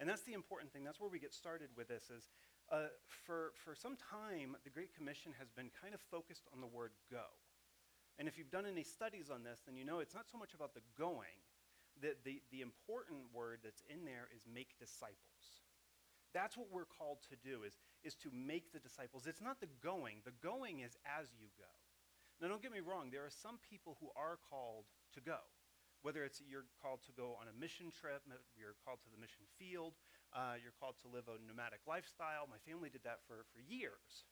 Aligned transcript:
And 0.00 0.08
that's 0.08 0.24
the 0.24 0.32
important 0.32 0.72
thing. 0.72 0.82
That's 0.82 0.98
where 0.98 1.12
we 1.12 1.20
get 1.20 1.34
started 1.36 1.68
with 1.76 1.88
this 1.88 2.08
is 2.08 2.32
uh, 2.72 2.88
for, 3.28 3.52
for 3.60 3.76
some 3.76 4.00
time, 4.00 4.56
the 4.64 4.72
Great 4.72 4.96
Commission 4.96 5.36
has 5.38 5.52
been 5.52 5.68
kind 5.76 5.92
of 5.92 6.00
focused 6.00 6.48
on 6.56 6.64
the 6.64 6.66
word 6.66 6.96
go. 7.12 7.28
And 8.18 8.26
if 8.26 8.38
you've 8.40 8.50
done 8.50 8.64
any 8.64 8.82
studies 8.82 9.28
on 9.28 9.44
this, 9.44 9.60
then 9.68 9.76
you 9.76 9.84
know 9.84 10.00
it's 10.00 10.14
not 10.14 10.24
so 10.24 10.38
much 10.38 10.56
about 10.56 10.72
the 10.72 10.80
going. 10.96 11.36
The, 12.00 12.16
the, 12.24 12.40
the 12.50 12.64
important 12.64 13.28
word 13.34 13.60
that's 13.62 13.84
in 13.92 14.08
there 14.08 14.32
is 14.34 14.48
make 14.48 14.72
disciples. 14.80 15.68
That's 16.32 16.56
what 16.56 16.72
we're 16.72 16.88
called 16.88 17.18
to 17.28 17.36
do, 17.36 17.64
is, 17.66 17.76
is 18.02 18.14
to 18.24 18.30
make 18.32 18.72
the 18.72 18.80
disciples. 18.80 19.26
It's 19.26 19.42
not 19.42 19.60
the 19.60 19.68
going. 19.84 20.24
The 20.24 20.32
going 20.40 20.80
is 20.80 20.96
as 21.04 21.28
you 21.36 21.52
go. 21.58 21.68
Now, 22.40 22.48
don't 22.48 22.62
get 22.62 22.72
me 22.72 22.80
wrong. 22.80 23.10
There 23.12 23.26
are 23.26 23.34
some 23.42 23.60
people 23.68 23.98
who 24.00 24.08
are 24.16 24.38
called 24.48 24.88
to 25.12 25.20
go 25.20 25.44
whether 26.02 26.24
it's 26.24 26.40
you're 26.48 26.68
called 26.80 27.04
to 27.04 27.12
go 27.12 27.36
on 27.40 27.48
a 27.48 27.54
mission 27.54 27.92
trip, 27.92 28.24
you're 28.56 28.76
called 28.84 29.00
to 29.04 29.10
the 29.12 29.20
mission 29.20 29.44
field, 29.60 29.94
uh, 30.32 30.56
you're 30.56 30.76
called 30.80 30.96
to 31.04 31.08
live 31.08 31.28
a 31.28 31.36
nomadic 31.44 31.84
lifestyle. 31.84 32.48
My 32.48 32.60
family 32.64 32.88
did 32.88 33.04
that 33.04 33.20
for, 33.28 33.44
for 33.52 33.60
years. 33.60 34.24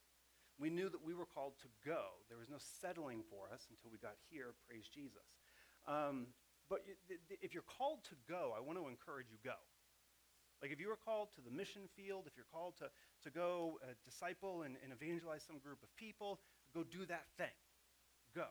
We 0.58 0.70
knew 0.70 0.88
that 0.90 1.04
we 1.04 1.14
were 1.14 1.28
called 1.28 1.54
to 1.62 1.70
go. 1.86 2.18
There 2.26 2.38
was 2.38 2.50
no 2.50 2.58
settling 2.58 3.22
for 3.30 3.46
us 3.52 3.70
until 3.70 3.94
we 3.94 3.98
got 3.98 4.18
here, 4.26 4.58
praise 4.66 4.90
Jesus. 4.90 5.38
Um, 5.86 6.34
but 6.68 6.84
if 7.40 7.54
you're 7.54 7.66
called 7.78 8.04
to 8.10 8.16
go, 8.28 8.52
I 8.56 8.60
want 8.60 8.76
to 8.76 8.88
encourage 8.88 9.30
you 9.30 9.38
go. 9.44 9.56
Like 10.60 10.72
if 10.72 10.80
you 10.80 10.90
are 10.90 10.98
called 10.98 11.30
to 11.36 11.40
the 11.40 11.54
mission 11.54 11.82
field, 11.96 12.24
if 12.26 12.34
you're 12.36 12.50
called 12.52 12.74
to, 12.78 12.90
to 13.22 13.30
go 13.30 13.78
uh, 13.82 13.94
disciple 14.04 14.62
and, 14.62 14.74
and 14.82 14.92
evangelize 14.92 15.44
some 15.46 15.58
group 15.58 15.78
of 15.82 15.94
people, 15.96 16.40
go 16.74 16.82
do 16.82 17.06
that 17.06 17.30
thing. 17.38 17.54
Go. 18.34 18.46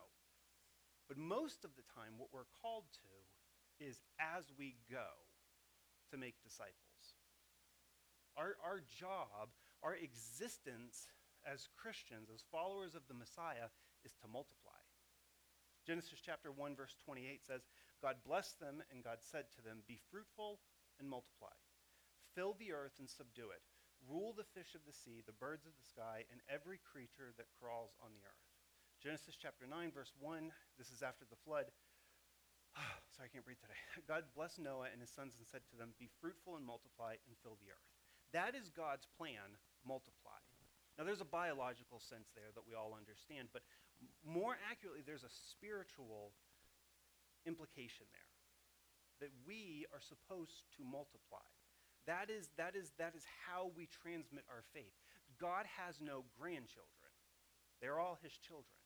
But 1.08 1.16
most 1.16 1.64
of 1.64 1.72
the 1.74 1.88
time, 1.96 2.20
what 2.20 2.28
we're 2.32 2.52
called 2.60 2.84
to 3.00 3.14
is 3.80 4.04
as 4.20 4.52
we 4.58 4.76
go 4.92 5.08
to 6.12 6.20
make 6.20 6.42
disciples. 6.44 7.16
Our, 8.36 8.54
our 8.62 8.84
job, 8.84 9.50
our 9.82 9.96
existence 9.96 11.08
as 11.48 11.68
Christians, 11.80 12.28
as 12.28 12.44
followers 12.52 12.94
of 12.94 13.08
the 13.08 13.16
Messiah, 13.16 13.72
is 14.04 14.12
to 14.20 14.28
multiply. 14.28 14.78
Genesis 15.86 16.20
chapter 16.20 16.52
1, 16.52 16.76
verse 16.76 16.94
28 17.04 17.40
says, 17.40 17.64
God 18.02 18.20
blessed 18.20 18.60
them, 18.60 18.84
and 18.92 19.02
God 19.02 19.18
said 19.24 19.48
to 19.56 19.64
them, 19.64 19.82
Be 19.88 19.98
fruitful 20.12 20.60
and 21.00 21.08
multiply. 21.08 21.56
Fill 22.36 22.54
the 22.58 22.72
earth 22.76 23.00
and 23.00 23.08
subdue 23.08 23.50
it. 23.50 23.64
Rule 24.06 24.36
the 24.36 24.46
fish 24.54 24.76
of 24.76 24.86
the 24.86 24.94
sea, 24.94 25.24
the 25.24 25.34
birds 25.34 25.66
of 25.66 25.74
the 25.74 25.88
sky, 25.88 26.22
and 26.30 26.38
every 26.46 26.78
creature 26.78 27.34
that 27.34 27.50
crawls 27.58 27.96
on 27.98 28.14
the 28.14 28.22
earth. 28.22 28.47
Genesis 28.98 29.38
chapter 29.38 29.62
9, 29.62 29.94
verse 29.94 30.10
1, 30.18 30.50
this 30.74 30.90
is 30.90 31.06
after 31.06 31.22
the 31.30 31.38
flood. 31.46 31.70
Sorry, 33.14 33.30
I 33.30 33.32
can't 33.32 33.46
breathe 33.46 33.62
today. 33.62 33.78
God 34.10 34.26
blessed 34.34 34.58
Noah 34.58 34.90
and 34.90 34.98
his 34.98 35.14
sons 35.14 35.38
and 35.38 35.46
said 35.46 35.62
to 35.70 35.78
them, 35.78 35.94
Be 36.02 36.10
fruitful 36.18 36.58
and 36.58 36.66
multiply 36.66 37.14
and 37.30 37.38
fill 37.38 37.54
the 37.62 37.70
earth. 37.70 37.88
That 38.34 38.58
is 38.58 38.74
God's 38.74 39.06
plan, 39.14 39.54
multiply. 39.86 40.42
Now, 40.98 41.06
there's 41.06 41.22
a 41.22 41.30
biological 41.30 42.02
sense 42.02 42.34
there 42.34 42.50
that 42.58 42.66
we 42.66 42.74
all 42.74 42.90
understand, 42.98 43.54
but 43.54 43.62
more 44.26 44.58
accurately, 44.66 45.06
there's 45.06 45.22
a 45.22 45.30
spiritual 45.30 46.34
implication 47.46 48.10
there 48.10 48.30
that 49.22 49.34
we 49.46 49.86
are 49.94 50.02
supposed 50.02 50.66
to 50.74 50.82
multiply. 50.82 51.46
That 52.10 52.34
is, 52.34 52.50
that 52.58 52.74
is, 52.74 52.90
that 52.98 53.14
is 53.14 53.22
how 53.46 53.70
we 53.78 53.86
transmit 53.86 54.42
our 54.50 54.66
faith. 54.74 54.94
God 55.38 55.70
has 55.78 56.02
no 56.02 56.26
grandchildren, 56.34 57.14
they're 57.78 58.02
all 58.02 58.18
his 58.18 58.34
children. 58.42 58.77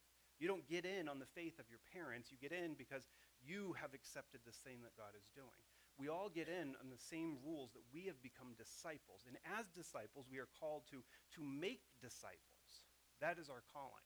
You 0.43 0.51
don't 0.51 0.67
get 0.67 0.83
in 0.83 1.07
on 1.07 1.23
the 1.23 1.31
faith 1.39 1.63
of 1.63 1.71
your 1.71 1.79
parents. 1.95 2.35
You 2.35 2.39
get 2.43 2.51
in 2.51 2.75
because 2.75 3.07
you 3.47 3.79
have 3.79 3.95
accepted 3.95 4.43
the 4.43 4.51
same 4.67 4.83
that 4.83 4.99
God 4.99 5.15
is 5.15 5.31
doing. 5.39 5.63
We 5.95 6.11
all 6.11 6.27
get 6.27 6.51
in 6.51 6.75
on 6.83 6.91
the 6.91 6.99
same 6.99 7.39
rules 7.47 7.71
that 7.79 7.87
we 7.95 8.11
have 8.11 8.19
become 8.27 8.59
disciples. 8.59 9.23
And 9.31 9.39
as 9.55 9.71
disciples, 9.71 10.27
we 10.27 10.43
are 10.43 10.51
called 10.59 10.83
to, 10.91 11.07
to 11.39 11.41
make 11.47 11.87
disciples. 12.03 12.91
That 13.23 13.39
is 13.39 13.47
our 13.47 13.63
calling. 13.71 14.03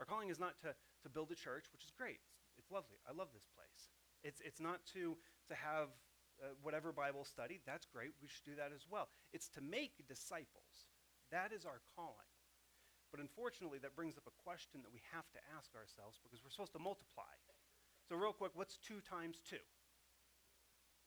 Our 0.00 0.08
calling 0.08 0.32
is 0.32 0.40
not 0.40 0.56
to, 0.64 0.72
to 0.72 1.08
build 1.12 1.28
a 1.28 1.36
church, 1.36 1.68
which 1.76 1.84
is 1.84 1.92
great. 1.92 2.24
It's, 2.24 2.56
it's 2.56 2.72
lovely. 2.72 2.96
I 3.04 3.12
love 3.12 3.28
this 3.36 3.44
place. 3.52 3.92
It's, 4.24 4.40
it's 4.40 4.64
not 4.64 4.80
to, 4.96 5.12
to 5.52 5.54
have 5.60 5.92
uh, 6.40 6.56
whatever 6.64 6.88
Bible 6.88 7.28
study. 7.28 7.60
That's 7.68 7.84
great. 7.84 8.16
We 8.24 8.32
should 8.32 8.48
do 8.48 8.56
that 8.56 8.72
as 8.72 8.88
well. 8.88 9.12
It's 9.36 9.52
to 9.52 9.60
make 9.60 9.92
disciples. 10.08 10.88
That 11.28 11.52
is 11.52 11.68
our 11.68 11.84
calling. 11.92 12.32
But 13.16 13.24
unfortunately, 13.24 13.80
that 13.80 13.96
brings 13.96 14.20
up 14.20 14.28
a 14.28 14.36
question 14.44 14.84
that 14.84 14.92
we 14.92 15.00
have 15.16 15.24
to 15.32 15.40
ask 15.56 15.72
ourselves 15.72 16.20
because 16.20 16.44
we're 16.44 16.52
supposed 16.52 16.76
to 16.76 16.84
multiply. 16.84 17.32
So, 18.04 18.12
real 18.12 18.36
quick, 18.36 18.52
what's 18.52 18.76
2 18.84 19.00
times 19.00 19.40
2? 19.48 19.56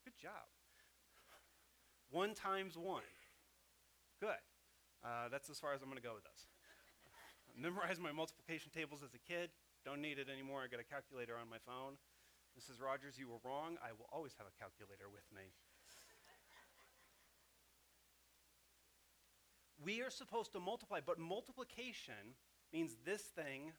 Good 0.02 0.18
job. 0.18 0.50
1 2.10 2.34
times 2.34 2.74
1. 2.74 2.82
Good. 4.18 4.42
Uh, 5.06 5.30
that's 5.30 5.54
as 5.54 5.62
far 5.62 5.70
as 5.70 5.86
I'm 5.86 5.86
going 5.86 6.02
to 6.02 6.04
go 6.04 6.18
with 6.18 6.26
this. 6.26 6.50
Memorized 7.54 8.02
my 8.02 8.10
multiplication 8.10 8.74
tables 8.74 9.06
as 9.06 9.14
a 9.14 9.22
kid. 9.22 9.54
Don't 9.86 10.02
need 10.02 10.18
it 10.18 10.26
anymore. 10.26 10.66
I 10.66 10.68
got 10.68 10.82
a 10.82 10.90
calculator 10.90 11.38
on 11.38 11.46
my 11.46 11.62
phone. 11.62 11.94
Mrs. 12.58 12.82
Rogers, 12.82 13.22
you 13.22 13.30
were 13.30 13.38
wrong. 13.46 13.78
I 13.86 13.94
will 13.94 14.10
always 14.10 14.34
have 14.34 14.50
a 14.50 14.54
calculator 14.58 15.06
with 15.06 15.30
me. 15.30 15.54
We 19.82 20.02
are 20.02 20.10
supposed 20.10 20.52
to 20.52 20.60
multiply, 20.60 21.00
but 21.04 21.18
multiplication 21.18 22.36
means 22.72 22.96
this 23.04 23.22
thing 23.22 23.72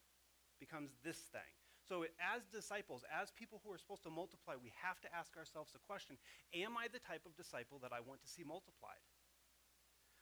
becomes 0.59 0.91
this 1.03 1.17
thing. 1.31 1.51
So, 1.87 2.05
as 2.21 2.45
disciples, 2.53 3.03
as 3.09 3.31
people 3.31 3.59
who 3.65 3.73
are 3.73 3.77
supposed 3.77 4.03
to 4.03 4.09
multiply, 4.09 4.53
we 4.55 4.71
have 4.81 5.01
to 5.01 5.09
ask 5.13 5.35
ourselves 5.35 5.71
the 5.73 5.79
question 5.79 6.17
Am 6.53 6.77
I 6.77 6.87
the 6.87 6.99
type 6.99 7.25
of 7.25 7.35
disciple 7.35 7.79
that 7.81 7.91
I 7.91 7.99
want 7.99 8.21
to 8.21 8.29
see 8.29 8.43
multiplied? 8.43 9.01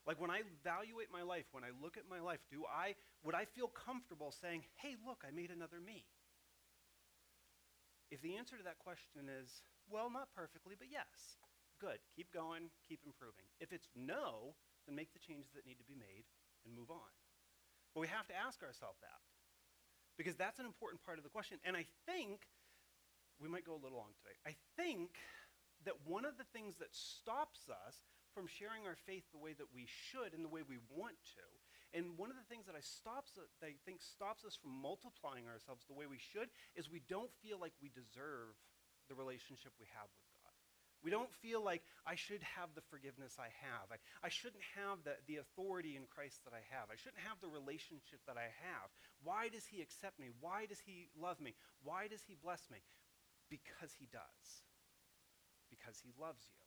Like 0.08 0.20
when 0.20 0.32
I 0.32 0.42
evaluate 0.42 1.12
my 1.12 1.22
life, 1.22 1.46
when 1.52 1.64
I 1.64 1.76
look 1.84 1.98
at 1.98 2.10
my 2.10 2.20
life, 2.20 2.40
do 2.50 2.64
I 2.66 2.96
would 3.22 3.36
I 3.36 3.46
feel 3.46 3.68
comfortable 3.68 4.32
saying, 4.32 4.64
"Hey, 4.76 4.96
look, 5.06 5.24
I 5.28 5.32
made 5.32 5.52
another 5.52 5.80
me"? 5.80 6.08
If 8.10 8.22
the 8.22 8.38
answer 8.38 8.58
to 8.58 8.64
that 8.64 8.80
question 8.80 9.30
is, 9.30 9.62
well, 9.88 10.10
not 10.10 10.34
perfectly, 10.34 10.74
but 10.74 10.88
yes, 10.90 11.38
good. 11.80 12.00
Keep 12.16 12.34
going, 12.34 12.72
keep 12.88 13.02
improving. 13.06 13.46
If 13.60 13.72
it's 13.72 13.90
no, 13.94 14.56
then 14.90 14.98
make 14.98 15.14
the 15.14 15.22
changes 15.22 15.54
that 15.54 15.70
need 15.70 15.78
to 15.78 15.86
be 15.86 15.94
made 15.94 16.26
and 16.66 16.74
move 16.74 16.90
on. 16.90 17.14
But 17.94 18.02
we 18.02 18.10
have 18.10 18.26
to 18.34 18.36
ask 18.38 18.66
ourselves 18.66 18.98
that 19.06 19.22
because 20.18 20.34
that's 20.34 20.58
an 20.58 20.66
important 20.66 21.06
part 21.06 21.22
of 21.22 21.24
the 21.24 21.30
question. 21.30 21.62
And 21.62 21.78
I 21.78 21.86
think 22.10 22.50
we 23.38 23.46
might 23.46 23.70
go 23.70 23.78
a 23.78 23.82
little 23.82 24.02
long 24.02 24.18
today. 24.18 24.34
I 24.50 24.58
think 24.74 25.14
that 25.86 25.94
one 26.10 26.26
of 26.26 26.42
the 26.42 26.50
things 26.50 26.82
that 26.82 26.90
stops 26.90 27.70
us 27.70 28.02
from 28.34 28.50
sharing 28.50 28.90
our 28.90 28.98
faith 28.98 29.30
the 29.30 29.40
way 29.40 29.54
that 29.54 29.70
we 29.70 29.86
should 29.86 30.34
and 30.34 30.42
the 30.42 30.52
way 30.52 30.66
we 30.66 30.82
want 30.90 31.16
to, 31.38 31.46
and 31.98 32.18
one 32.18 32.30
of 32.30 32.38
the 32.38 32.46
things 32.46 32.66
that 32.70 32.78
I, 32.78 32.84
stops, 32.84 33.34
that 33.38 33.50
I 33.66 33.74
think 33.86 34.02
stops 34.02 34.46
us 34.46 34.54
from 34.54 34.76
multiplying 34.78 35.50
ourselves 35.50 35.86
the 35.90 35.98
way 35.98 36.06
we 36.06 36.22
should, 36.22 36.52
is 36.78 36.86
we 36.86 37.02
don't 37.10 37.32
feel 37.42 37.58
like 37.58 37.74
we 37.82 37.90
deserve 37.90 38.54
the 39.10 39.18
relationship 39.18 39.74
we 39.82 39.90
have 39.98 40.06
with 40.14 40.29
we 41.00 41.12
don't 41.12 41.32
feel 41.40 41.64
like 41.64 41.84
I 42.04 42.16
should 42.16 42.44
have 42.44 42.76
the 42.76 42.84
forgiveness 42.92 43.40
I 43.40 43.48
have. 43.64 43.88
I, 43.88 43.98
I 44.20 44.28
shouldn't 44.28 44.64
have 44.76 45.00
the, 45.08 45.16
the 45.32 45.40
authority 45.40 45.96
in 45.96 46.04
Christ 46.12 46.44
that 46.44 46.52
I 46.52 46.60
have. 46.76 46.92
I 46.92 47.00
shouldn't 47.00 47.24
have 47.24 47.40
the 47.40 47.48
relationship 47.48 48.20
that 48.28 48.36
I 48.36 48.52
have. 48.68 48.92
Why 49.24 49.48
does 49.48 49.64
he 49.64 49.80
accept 49.80 50.20
me? 50.20 50.28
Why 50.44 50.68
does 50.68 50.84
he 50.84 51.08
love 51.16 51.40
me? 51.40 51.56
Why 51.84 52.12
does 52.12 52.28
he 52.28 52.36
bless 52.36 52.68
me? 52.68 52.84
Because 53.48 53.96
he 53.96 54.12
does. 54.12 54.68
Because 55.72 56.04
he 56.04 56.12
loves 56.20 56.44
you. 56.52 56.60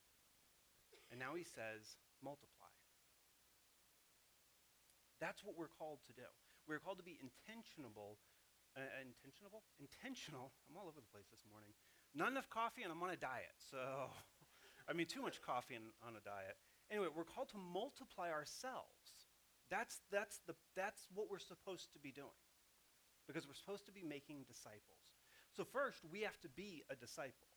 And 1.12 1.20
now 1.20 1.36
he 1.36 1.44
says, 1.44 2.00
multiply. 2.24 2.72
That's 5.20 5.44
what 5.44 5.60
we're 5.60 5.70
called 5.70 6.00
to 6.08 6.16
do. 6.16 6.26
We're 6.64 6.80
called 6.80 6.98
to 6.98 7.06
be 7.06 7.20
intentional, 7.20 8.16
uh, 8.74 8.80
intentional, 9.04 9.60
intentional. 9.76 10.56
I'm 10.66 10.80
all 10.80 10.88
over 10.88 11.04
the 11.04 11.12
place 11.12 11.28
this 11.28 11.44
morning 11.52 11.76
not 12.14 12.30
enough 12.30 12.48
coffee, 12.50 12.82
and 12.82 12.92
I'm 12.92 13.02
on 13.02 13.10
a 13.10 13.16
diet. 13.16 13.56
So, 13.70 13.78
I 14.88 14.92
mean, 14.92 15.06
too 15.06 15.22
much 15.22 15.40
coffee 15.40 15.74
and 15.74 15.84
on 16.06 16.14
a 16.16 16.24
diet. 16.24 16.56
Anyway, 16.90 17.08
we're 17.14 17.24
called 17.24 17.48
to 17.50 17.58
multiply 17.58 18.30
ourselves. 18.30 19.28
That's, 19.70 20.00
that's, 20.12 20.40
the, 20.46 20.54
that's 20.76 21.08
what 21.14 21.30
we're 21.30 21.40
supposed 21.40 21.92
to 21.94 21.98
be 21.98 22.12
doing 22.12 22.44
because 23.24 23.48
we're 23.48 23.56
supposed 23.56 23.86
to 23.86 23.94
be 23.94 24.04
making 24.04 24.44
disciples. 24.44 25.16
So, 25.56 25.64
first, 25.64 26.04
we 26.04 26.20
have 26.22 26.36
to 26.44 26.50
be 26.52 26.84
a 26.92 26.96
disciple. 26.96 27.48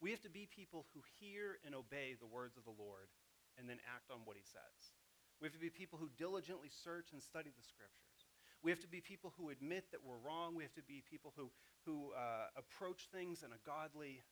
We 0.00 0.10
have 0.12 0.22
to 0.22 0.30
be 0.30 0.48
people 0.48 0.86
who 0.94 1.02
hear 1.18 1.58
and 1.66 1.74
obey 1.74 2.14
the 2.16 2.30
words 2.30 2.56
of 2.56 2.64
the 2.64 2.76
Lord 2.76 3.10
and 3.58 3.68
then 3.68 3.82
act 3.90 4.14
on 4.14 4.22
what 4.24 4.38
he 4.38 4.46
says. 4.46 4.94
We 5.40 5.46
have 5.46 5.54
to 5.54 5.62
be 5.62 5.70
people 5.70 5.98
who 5.98 6.10
diligently 6.16 6.70
search 6.70 7.10
and 7.12 7.22
study 7.22 7.50
the 7.50 7.66
scriptures. 7.66 8.17
We 8.62 8.70
have 8.70 8.80
to 8.80 8.90
be 8.90 9.00
people 9.00 9.32
who 9.38 9.50
admit 9.50 9.86
that 9.92 10.02
we're 10.02 10.18
wrong. 10.18 10.54
We 10.56 10.64
have 10.64 10.74
to 10.74 10.82
be 10.82 11.02
people 11.06 11.32
who, 11.36 11.50
who 11.86 12.10
uh, 12.12 12.50
approach 12.58 13.06
things 13.12 13.46
in 13.46 13.54
a 13.54 13.60
godly, 13.62 14.22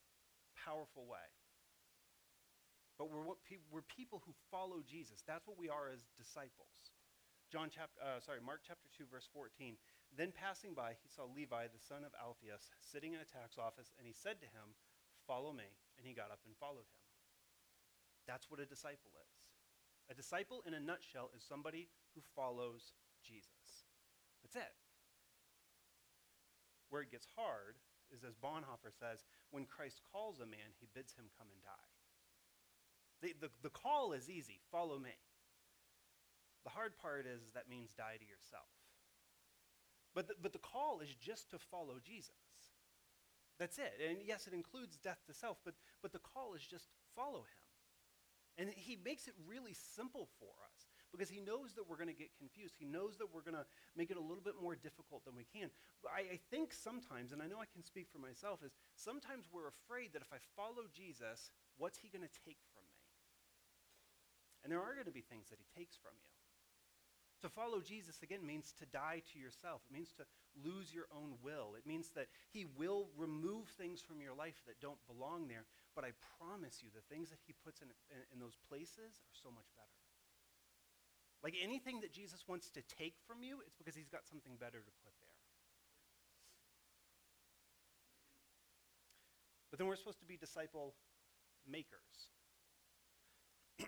powerful 0.59 1.07
way. 1.07 1.31
But 2.99 3.13
we're, 3.13 3.39
pe- 3.47 3.63
we're 3.71 3.87
people 3.87 4.23
who 4.27 4.33
follow 4.51 4.83
Jesus. 4.83 5.23
That's 5.27 5.47
what 5.47 5.61
we 5.61 5.69
are 5.69 5.93
as 5.93 6.09
disciples. 6.17 6.91
John 7.53 7.71
chapter, 7.71 8.03
uh, 8.03 8.19
sorry, 8.19 8.43
Mark 8.43 8.67
chapter 8.67 8.91
2, 8.99 9.07
verse 9.07 9.29
14. 9.31 9.79
Then 10.17 10.35
passing 10.35 10.75
by, 10.75 10.99
he 10.99 11.07
saw 11.07 11.29
Levi, 11.29 11.71
the 11.71 11.79
son 11.79 12.03
of 12.03 12.11
Alphaeus, 12.19 12.73
sitting 12.83 13.15
in 13.15 13.23
a 13.23 13.29
tax 13.29 13.61
office, 13.61 13.95
and 14.01 14.09
he 14.09 14.17
said 14.17 14.43
to 14.43 14.49
him, 14.51 14.75
Follow 15.27 15.53
me. 15.53 15.71
And 15.99 16.07
he 16.07 16.15
got 16.15 16.31
up 16.31 16.41
and 16.47 16.55
followed 16.59 16.87
him. 16.87 17.03
That's 18.27 18.51
what 18.51 18.61
a 18.61 18.67
disciple 18.67 19.15
is. 19.23 19.33
A 20.11 20.15
disciple, 20.15 20.63
in 20.67 20.75
a 20.75 20.81
nutshell, 20.81 21.31
is 21.35 21.43
somebody 21.43 21.89
who 22.15 22.23
follows 22.35 22.95
Jesus. 23.23 23.56
That's 24.47 24.63
it. 24.63 24.75
Where 26.91 27.03
it 27.03 27.11
gets 27.11 27.27
hard 27.35 27.83
is, 28.15 28.23
as 28.23 28.39
Bonhoeffer 28.39 28.95
says, 28.95 29.27
when 29.51 29.67
Christ 29.67 29.99
calls 30.15 30.39
a 30.39 30.47
man, 30.47 30.71
he 30.79 30.87
bids 30.95 31.19
him 31.19 31.27
come 31.35 31.49
and 31.51 31.59
die. 31.67 31.91
The, 33.23 33.35
the, 33.43 33.51
the 33.67 33.75
call 33.75 34.13
is 34.13 34.31
easy 34.31 34.61
follow 34.71 35.01
me. 35.01 35.19
The 36.63 36.71
hard 36.71 36.95
part 36.97 37.27
is 37.27 37.51
that 37.55 37.69
means 37.69 37.91
die 37.99 38.23
to 38.23 38.25
yourself. 38.25 38.71
But 40.15 40.29
the, 40.29 40.35
but 40.41 40.53
the 40.53 40.63
call 40.63 41.01
is 41.01 41.11
just 41.19 41.51
to 41.51 41.59
follow 41.59 41.99
Jesus. 41.99 42.39
That's 43.59 43.79
it. 43.79 43.99
And 43.99 44.19
yes, 44.25 44.47
it 44.47 44.55
includes 44.55 44.97
death 44.97 45.19
to 45.27 45.35
self, 45.35 45.59
but, 45.65 45.75
but 46.03 46.13
the 46.13 46.23
call 46.23 46.55
is 46.55 46.63
just 46.63 46.87
follow 47.17 47.43
him. 47.51 47.67
And 48.59 48.71
he 48.77 48.97
makes 49.05 49.27
it 49.27 49.35
really 49.43 49.75
simple 49.75 50.29
for 50.39 50.55
us 50.71 50.86
because 51.17 51.33
he 51.33 51.41
knows 51.41 51.73
that 51.75 51.89
we're 51.89 51.97
going 51.97 52.13
to 52.13 52.17
get 52.17 52.29
confused. 52.37 52.77
He 52.77 52.85
knows 52.85 53.17
that 53.17 53.33
we're 53.33 53.41
going 53.41 53.57
to 53.57 53.65
make 53.97 54.13
it 54.13 54.21
a 54.21 54.23
little 54.23 54.45
bit 54.45 54.61
more 54.61 54.77
difficult 54.77 55.25
than 55.25 55.33
we 55.33 55.49
can. 55.49 55.73
I, 56.05 56.37
I, 56.37 56.39
think 56.53 56.77
sometimes, 56.77 57.33
and 57.33 57.41
I 57.41 57.49
know 57.49 57.57
I 57.57 57.71
can 57.73 57.81
speak 57.81 58.13
for 58.13 58.21
myself, 58.21 58.61
is 58.61 58.77
sometimes 58.95 59.49
we're 59.49 59.73
afraid 59.73 60.13
that 60.13 60.21
if 60.21 60.29
I 60.29 60.39
follow 60.53 60.85
Jesus, 60.93 61.49
what's 61.81 61.97
he 61.97 62.13
going 62.13 62.29
to 62.29 62.35
take 62.45 62.61
from 62.77 62.85
me? 62.85 63.01
And 64.61 64.69
there 64.69 64.85
are 64.85 64.93
going 64.93 65.09
to 65.09 65.15
be 65.15 65.25
things 65.25 65.49
that 65.49 65.57
he 65.57 65.69
takes 65.73 65.97
from 65.97 66.13
you. 66.21 66.37
To 67.45 67.53
follow 67.53 67.85
Jesus, 67.85 68.17
again, 68.23 68.41
means 68.45 68.73
to 68.81 68.87
die 68.89 69.21
to 69.33 69.39
yourself. 69.39 69.85
It 69.85 69.93
means 69.93 70.13
to 70.17 70.25
lose 70.65 70.95
your 70.95 71.05
own 71.13 71.37
will. 71.45 71.77
It 71.77 71.85
means 71.85 72.09
that 72.17 72.33
He 72.49 72.65
will 72.65 73.13
remove 73.17 73.69
things 73.77 74.01
from 74.01 74.25
your 74.25 74.33
life 74.33 74.57
that 74.67 74.81
don't 74.81 74.99
belong 75.05 75.47
there. 75.47 75.69
But 75.95 76.09
I 76.09 76.17
promise 76.41 76.81
you, 76.81 76.89
the 76.97 77.05
things 77.13 77.29
that 77.29 77.45
He 77.45 77.53
puts 77.53 77.83
in, 77.85 77.89
in, 78.09 78.25
in 78.33 78.39
those 78.41 78.57
places 78.73 79.21
are 79.21 79.37
so 79.37 79.53
much 79.53 79.69
better. 79.77 79.96
Like 81.43 81.55
anything 81.63 82.01
that 82.01 82.13
Jesus 82.13 82.45
wants 82.49 82.71
to 82.71 82.83
take 82.83 83.15
from 83.27 83.43
you, 83.43 83.61
it's 83.67 83.77
because 83.77 83.95
He's 83.95 84.09
got 84.09 84.27
something 84.27 84.57
better 84.59 84.79
to 84.79 84.93
put 85.05 85.15
there. 85.21 85.37
But 89.71 89.79
then 89.79 89.89
we're 89.89 90.01
supposed 90.01 90.21
to 90.21 90.27
be 90.27 90.37
disciple 90.37 90.95
makers. 91.69 92.33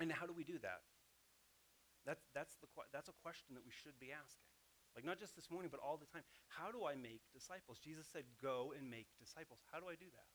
and 0.00 0.10
how 0.10 0.26
do 0.26 0.34
we 0.34 0.42
do 0.42 0.58
that? 0.66 0.82
That's, 2.02 2.26
that's, 2.34 2.58
the, 2.58 2.66
that's 2.90 3.06
a 3.06 3.16
question 3.22 3.54
that 3.54 3.62
we 3.62 3.70
should 3.70 3.94
be 4.02 4.10
asking. 4.10 4.50
Like, 4.98 5.06
not 5.06 5.22
just 5.22 5.38
this 5.38 5.48
morning, 5.48 5.70
but 5.72 5.80
all 5.80 5.96
the 5.96 6.10
time. 6.10 6.26
How 6.50 6.68
do 6.68 6.84
I 6.84 6.98
make 6.98 7.22
disciples? 7.32 7.78
Jesus 7.78 8.04
said, 8.10 8.28
Go 8.42 8.74
and 8.76 8.90
make 8.90 9.08
disciples. 9.16 9.64
How 9.72 9.80
do 9.80 9.88
I 9.88 9.96
do 9.96 10.10
that? 10.12 10.28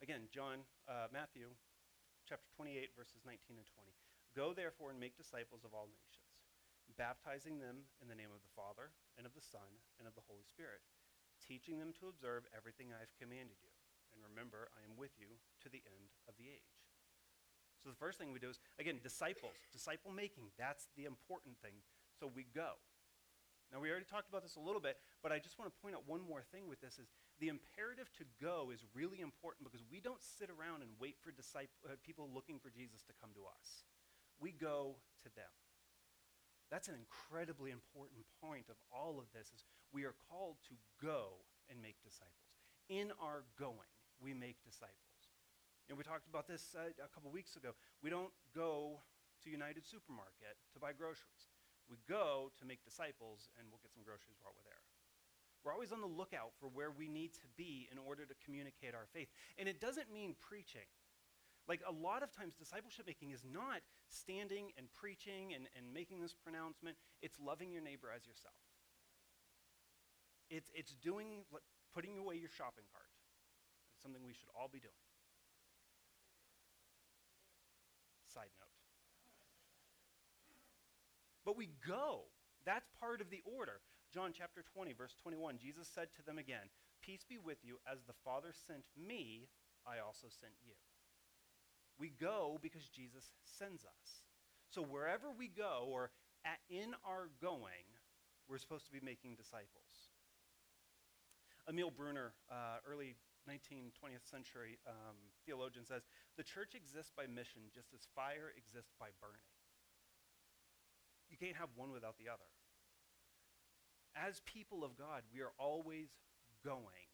Again, 0.00 0.30
John, 0.32 0.62
uh, 0.86 1.10
Matthew 1.12 1.52
chapter 2.24 2.48
28, 2.56 2.94
verses 2.96 3.20
19 3.26 3.58
and 3.58 3.66
20. 3.66 3.92
Go 4.36 4.52
therefore 4.52 4.90
and 4.90 5.00
make 5.00 5.16
disciples 5.16 5.64
of 5.64 5.72
all 5.72 5.88
nations, 5.88 6.32
baptizing 6.96 7.58
them 7.58 7.88
in 8.00 8.08
the 8.08 8.18
name 8.18 8.32
of 8.32 8.44
the 8.44 8.54
Father, 8.54 8.92
and 9.16 9.24
of 9.24 9.34
the 9.34 9.44
Son, 9.44 9.82
and 9.98 10.06
of 10.06 10.14
the 10.14 10.26
Holy 10.28 10.44
Spirit, 10.44 10.84
teaching 11.42 11.78
them 11.80 11.96
to 11.98 12.08
observe 12.10 12.44
everything 12.54 12.92
I 12.92 13.00
have 13.02 13.14
commanded 13.18 13.58
you. 13.64 13.74
And 14.14 14.20
remember, 14.24 14.68
I 14.76 14.84
am 14.84 14.96
with 14.96 15.14
you 15.18 15.40
to 15.64 15.68
the 15.68 15.82
end 15.84 16.12
of 16.28 16.36
the 16.36 16.48
age. 16.50 16.78
So 17.82 17.88
the 17.88 17.98
first 17.98 18.18
thing 18.18 18.34
we 18.34 18.42
do 18.42 18.50
is, 18.50 18.58
again, 18.82 18.98
disciples, 18.98 19.54
disciple 19.70 20.10
making. 20.10 20.50
That's 20.58 20.90
the 20.98 21.06
important 21.06 21.56
thing. 21.62 21.78
So 22.18 22.26
we 22.26 22.42
go. 22.50 22.82
Now, 23.70 23.84
we 23.84 23.92
already 23.92 24.08
talked 24.08 24.28
about 24.32 24.40
this 24.42 24.56
a 24.56 24.64
little 24.64 24.80
bit, 24.80 24.96
but 25.20 25.30
I 25.30 25.38
just 25.38 25.60
want 25.60 25.68
to 25.68 25.76
point 25.84 25.94
out 25.94 26.08
one 26.08 26.24
more 26.24 26.40
thing 26.40 26.72
with 26.72 26.80
this 26.80 26.96
is 26.96 27.12
the 27.36 27.52
imperative 27.52 28.08
to 28.16 28.24
go 28.40 28.72
is 28.72 28.80
really 28.96 29.20
important 29.20 29.68
because 29.68 29.84
we 29.92 30.00
don't 30.00 30.24
sit 30.24 30.48
around 30.48 30.80
and 30.80 30.96
wait 30.96 31.20
for 31.20 31.30
disciple, 31.30 31.76
uh, 31.84 32.00
people 32.00 32.32
looking 32.32 32.56
for 32.56 32.72
Jesus 32.72 33.04
to 33.04 33.12
come 33.20 33.30
to 33.36 33.44
us. 33.44 33.84
We 34.40 34.52
go 34.52 34.96
to 35.22 35.28
them. 35.34 35.50
That's 36.70 36.88
an 36.88 36.94
incredibly 36.94 37.70
important 37.70 38.28
point 38.40 38.68
of 38.68 38.76
all 38.92 39.18
of 39.18 39.26
this 39.32 39.48
is 39.54 39.64
we 39.92 40.04
are 40.04 40.14
called 40.28 40.60
to 40.68 40.76
go 41.00 41.40
and 41.70 41.80
make 41.80 41.96
disciples. 42.04 42.52
In 42.88 43.12
our 43.20 43.44
going, 43.58 43.92
we 44.20 44.32
make 44.32 44.60
disciples. 44.64 45.32
And 45.88 45.96
we 45.96 46.04
talked 46.04 46.28
about 46.28 46.44
this 46.44 46.76
uh, 46.76 46.92
a 47.00 47.08
couple 47.08 47.32
weeks 47.32 47.56
ago. 47.56 47.72
We 48.04 48.12
don't 48.12 48.32
go 48.52 49.00
to 49.44 49.46
United 49.48 49.88
Supermarket 49.88 50.60
to 50.76 50.78
buy 50.78 50.92
groceries. 50.92 51.48
We 51.88 51.96
go 52.04 52.52
to 52.60 52.68
make 52.68 52.84
disciples, 52.84 53.48
and 53.56 53.64
we'll 53.72 53.80
get 53.80 53.96
some 53.96 54.04
groceries 54.04 54.36
while 54.44 54.52
we're 54.52 54.68
there. 54.68 54.84
We're 55.64 55.72
always 55.72 55.92
on 55.92 56.04
the 56.04 56.10
lookout 56.10 56.52
for 56.60 56.68
where 56.68 56.92
we 56.92 57.08
need 57.08 57.32
to 57.40 57.48
be 57.56 57.88
in 57.88 57.96
order 57.96 58.28
to 58.28 58.34
communicate 58.44 58.92
our 58.92 59.08
faith. 59.12 59.28
And 59.56 59.68
it 59.68 59.80
doesn't 59.80 60.12
mean 60.12 60.36
preaching. 60.36 60.86
Like 61.68 61.84
a 61.86 61.92
lot 61.92 62.22
of 62.24 62.32
times, 62.32 62.54
discipleship 62.56 63.04
making 63.06 63.30
is 63.30 63.44
not 63.44 63.84
standing 64.08 64.72
and 64.80 64.88
preaching 64.96 65.52
and, 65.52 65.68
and 65.76 65.92
making 65.92 66.24
this 66.24 66.32
pronouncement, 66.32 66.96
it's 67.20 67.36
loving 67.36 67.70
your 67.70 67.82
neighbor 67.82 68.08
as 68.08 68.24
yourself. 68.24 68.56
It's, 70.48 70.72
it's 70.74 70.96
doing, 71.04 71.44
putting 71.92 72.16
away 72.16 72.40
your 72.40 72.48
shopping 72.48 72.88
cart. 72.88 73.12
It's 73.92 74.02
something 74.02 74.24
we 74.24 74.32
should 74.32 74.48
all 74.56 74.72
be 74.72 74.80
doing. 74.80 74.96
Side 78.32 78.48
note. 78.56 78.72
But 81.44 81.56
we 81.56 81.68
go. 81.86 82.32
That's 82.64 82.88
part 82.98 83.20
of 83.20 83.28
the 83.28 83.44
order. 83.44 83.84
John 84.12 84.32
chapter 84.32 84.64
20, 84.72 84.96
verse 84.96 85.12
21, 85.20 85.58
Jesus 85.60 85.88
said 85.88 86.08
to 86.16 86.24
them 86.24 86.38
again, 86.38 86.72
Peace 87.04 87.24
be 87.28 87.36
with 87.36 87.58
you, 87.62 87.76
as 87.84 88.00
the 88.06 88.16
Father 88.24 88.56
sent 88.66 88.84
me, 88.96 89.48
I 89.84 90.00
also 90.00 90.28
sent 90.32 90.56
you. 90.64 90.72
We 91.98 92.12
go 92.20 92.58
because 92.62 92.88
Jesus 92.88 93.30
sends 93.44 93.84
us. 93.84 94.22
So 94.70 94.82
wherever 94.82 95.32
we 95.36 95.48
go, 95.48 95.88
or 95.90 96.10
at, 96.44 96.58
in 96.70 96.94
our 97.04 97.30
going, 97.42 97.88
we're 98.48 98.58
supposed 98.58 98.86
to 98.86 98.92
be 98.92 99.00
making 99.02 99.34
disciples. 99.34 100.14
Emil 101.68 101.90
Brunner, 101.90 102.32
uh, 102.50 102.80
early 102.88 103.16
19th, 103.48 103.96
20th 103.96 104.24
century 104.24 104.78
um, 104.86 105.16
theologian 105.44 105.84
says, 105.84 106.04
the 106.36 106.44
church 106.44 106.76
exists 106.76 107.12
by 107.16 107.24
mission 107.26 107.68
just 107.74 107.92
as 107.92 108.06
fire 108.14 108.52
exists 108.56 108.92
by 109.00 109.08
burning. 109.20 109.52
You 111.28 111.36
can't 111.36 111.56
have 111.56 111.68
one 111.76 111.92
without 111.92 112.16
the 112.16 112.28
other. 112.28 112.48
As 114.16 114.40
people 114.44 114.84
of 114.84 114.96
God, 114.96 115.24
we 115.32 115.40
are 115.40 115.52
always 115.58 116.08
going. 116.64 117.08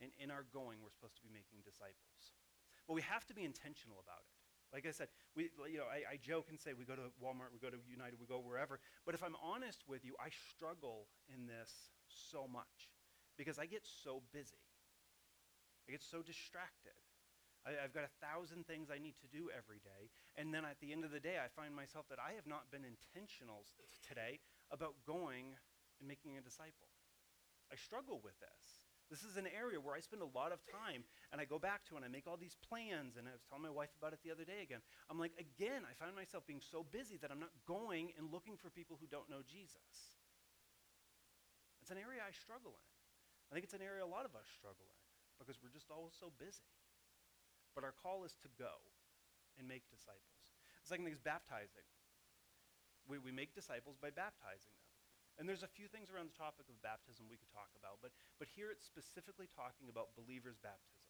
And 0.00 0.10
in 0.18 0.30
our 0.30 0.46
going, 0.50 0.78
we're 0.82 0.94
supposed 0.94 1.18
to 1.18 1.26
be 1.26 1.30
making 1.30 1.62
disciples. 1.62 2.34
But 2.86 2.94
we 2.94 3.02
have 3.02 3.24
to 3.26 3.34
be 3.34 3.44
intentional 3.44 4.02
about 4.02 4.22
it. 4.26 4.34
Like 4.72 4.88
I 4.88 4.90
said, 4.90 5.08
we, 5.36 5.52
you 5.68 5.76
know, 5.76 5.84
I, 5.84 6.16
I 6.16 6.16
joke 6.16 6.48
and 6.48 6.56
say 6.58 6.72
we 6.72 6.88
go 6.88 6.96
to 6.96 7.12
Walmart, 7.20 7.52
we 7.52 7.60
go 7.60 7.68
to 7.68 7.76
United, 7.84 8.16
we 8.16 8.24
go 8.24 8.40
wherever. 8.40 8.80
But 9.04 9.14
if 9.14 9.22
I'm 9.22 9.36
honest 9.44 9.84
with 9.86 10.04
you, 10.04 10.16
I 10.16 10.32
struggle 10.32 11.12
in 11.28 11.44
this 11.44 11.92
so 12.08 12.48
much 12.48 12.88
because 13.36 13.60
I 13.60 13.66
get 13.66 13.84
so 13.84 14.24
busy. 14.32 14.64
I 15.88 15.92
get 15.92 16.00
so 16.00 16.24
distracted. 16.24 16.96
I, 17.68 17.78
have 17.78 17.94
got 17.94 18.08
a 18.08 18.14
thousand 18.18 18.66
things 18.66 18.90
I 18.90 18.98
need 18.98 19.14
to 19.22 19.28
do 19.30 19.52
every 19.54 19.78
day. 19.84 20.10
And 20.34 20.50
then 20.50 20.64
at 20.64 20.80
the 20.80 20.90
end 20.90 21.04
of 21.04 21.12
the 21.12 21.20
day, 21.22 21.38
I 21.38 21.46
find 21.52 21.76
myself 21.76 22.08
that 22.10 22.18
I 22.18 22.34
have 22.34 22.48
not 22.48 22.72
been 22.72 22.82
intentional 22.82 23.68
today 24.02 24.40
about 24.72 24.98
going 25.06 25.54
and 26.00 26.08
making 26.08 26.34
a 26.38 26.42
disciple. 26.42 26.90
I 27.70 27.76
struggle 27.76 28.18
with 28.24 28.34
this. 28.42 28.81
This 29.12 29.28
is 29.28 29.36
an 29.36 29.44
area 29.44 29.76
where 29.76 29.92
I 29.92 30.00
spend 30.00 30.24
a 30.24 30.32
lot 30.32 30.56
of 30.56 30.64
time 30.64 31.04
and 31.28 31.36
I 31.36 31.44
go 31.44 31.60
back 31.60 31.84
to 31.92 32.00
and 32.00 32.04
I 32.04 32.08
make 32.08 32.24
all 32.24 32.40
these 32.40 32.56
plans. 32.64 33.20
And 33.20 33.28
I 33.28 33.36
was 33.36 33.44
telling 33.44 33.60
my 33.60 33.68
wife 33.68 33.92
about 34.00 34.16
it 34.16 34.24
the 34.24 34.32
other 34.32 34.48
day 34.48 34.64
again. 34.64 34.80
I'm 35.12 35.20
like, 35.20 35.36
again, 35.36 35.84
I 35.84 35.92
find 36.00 36.16
myself 36.16 36.48
being 36.48 36.64
so 36.64 36.80
busy 36.80 37.20
that 37.20 37.28
I'm 37.28 37.36
not 37.36 37.52
going 37.68 38.16
and 38.16 38.32
looking 38.32 38.56
for 38.56 38.72
people 38.72 38.96
who 38.96 39.04
don't 39.04 39.28
know 39.28 39.44
Jesus. 39.44 40.16
It's 41.84 41.92
an 41.92 42.00
area 42.00 42.24
I 42.24 42.32
struggle 42.32 42.72
in. 42.72 42.88
I 43.46 43.50
think 43.52 43.68
it's 43.68 43.76
an 43.76 43.84
area 43.84 44.00
a 44.00 44.08
lot 44.08 44.24
of 44.24 44.32
us 44.32 44.48
struggle 44.48 44.88
in 44.88 45.02
because 45.36 45.60
we're 45.60 45.76
just 45.76 45.92
all 45.92 46.08
so 46.08 46.32
busy. 46.40 46.72
But 47.76 47.84
our 47.84 47.92
call 47.92 48.24
is 48.24 48.32
to 48.40 48.48
go 48.56 48.80
and 49.60 49.68
make 49.68 49.84
disciples. 49.92 50.56
The 50.88 50.88
second 50.88 51.04
thing 51.04 51.12
is 51.12 51.20
baptizing. 51.20 51.84
We, 53.04 53.20
we 53.20 53.28
make 53.28 53.52
disciples 53.52 54.00
by 54.00 54.08
baptizing 54.08 54.72
them. 54.72 54.81
And 55.40 55.48
there's 55.48 55.64
a 55.64 55.70
few 55.70 55.88
things 55.88 56.12
around 56.12 56.28
the 56.28 56.36
topic 56.36 56.68
of 56.68 56.76
baptism 56.84 57.24
we 57.26 57.40
could 57.40 57.50
talk 57.50 57.72
about, 57.72 58.04
but, 58.04 58.12
but 58.36 58.52
here 58.52 58.68
it's 58.68 58.84
specifically 58.84 59.48
talking 59.48 59.88
about 59.88 60.12
believers' 60.12 60.60
baptism. 60.60 61.02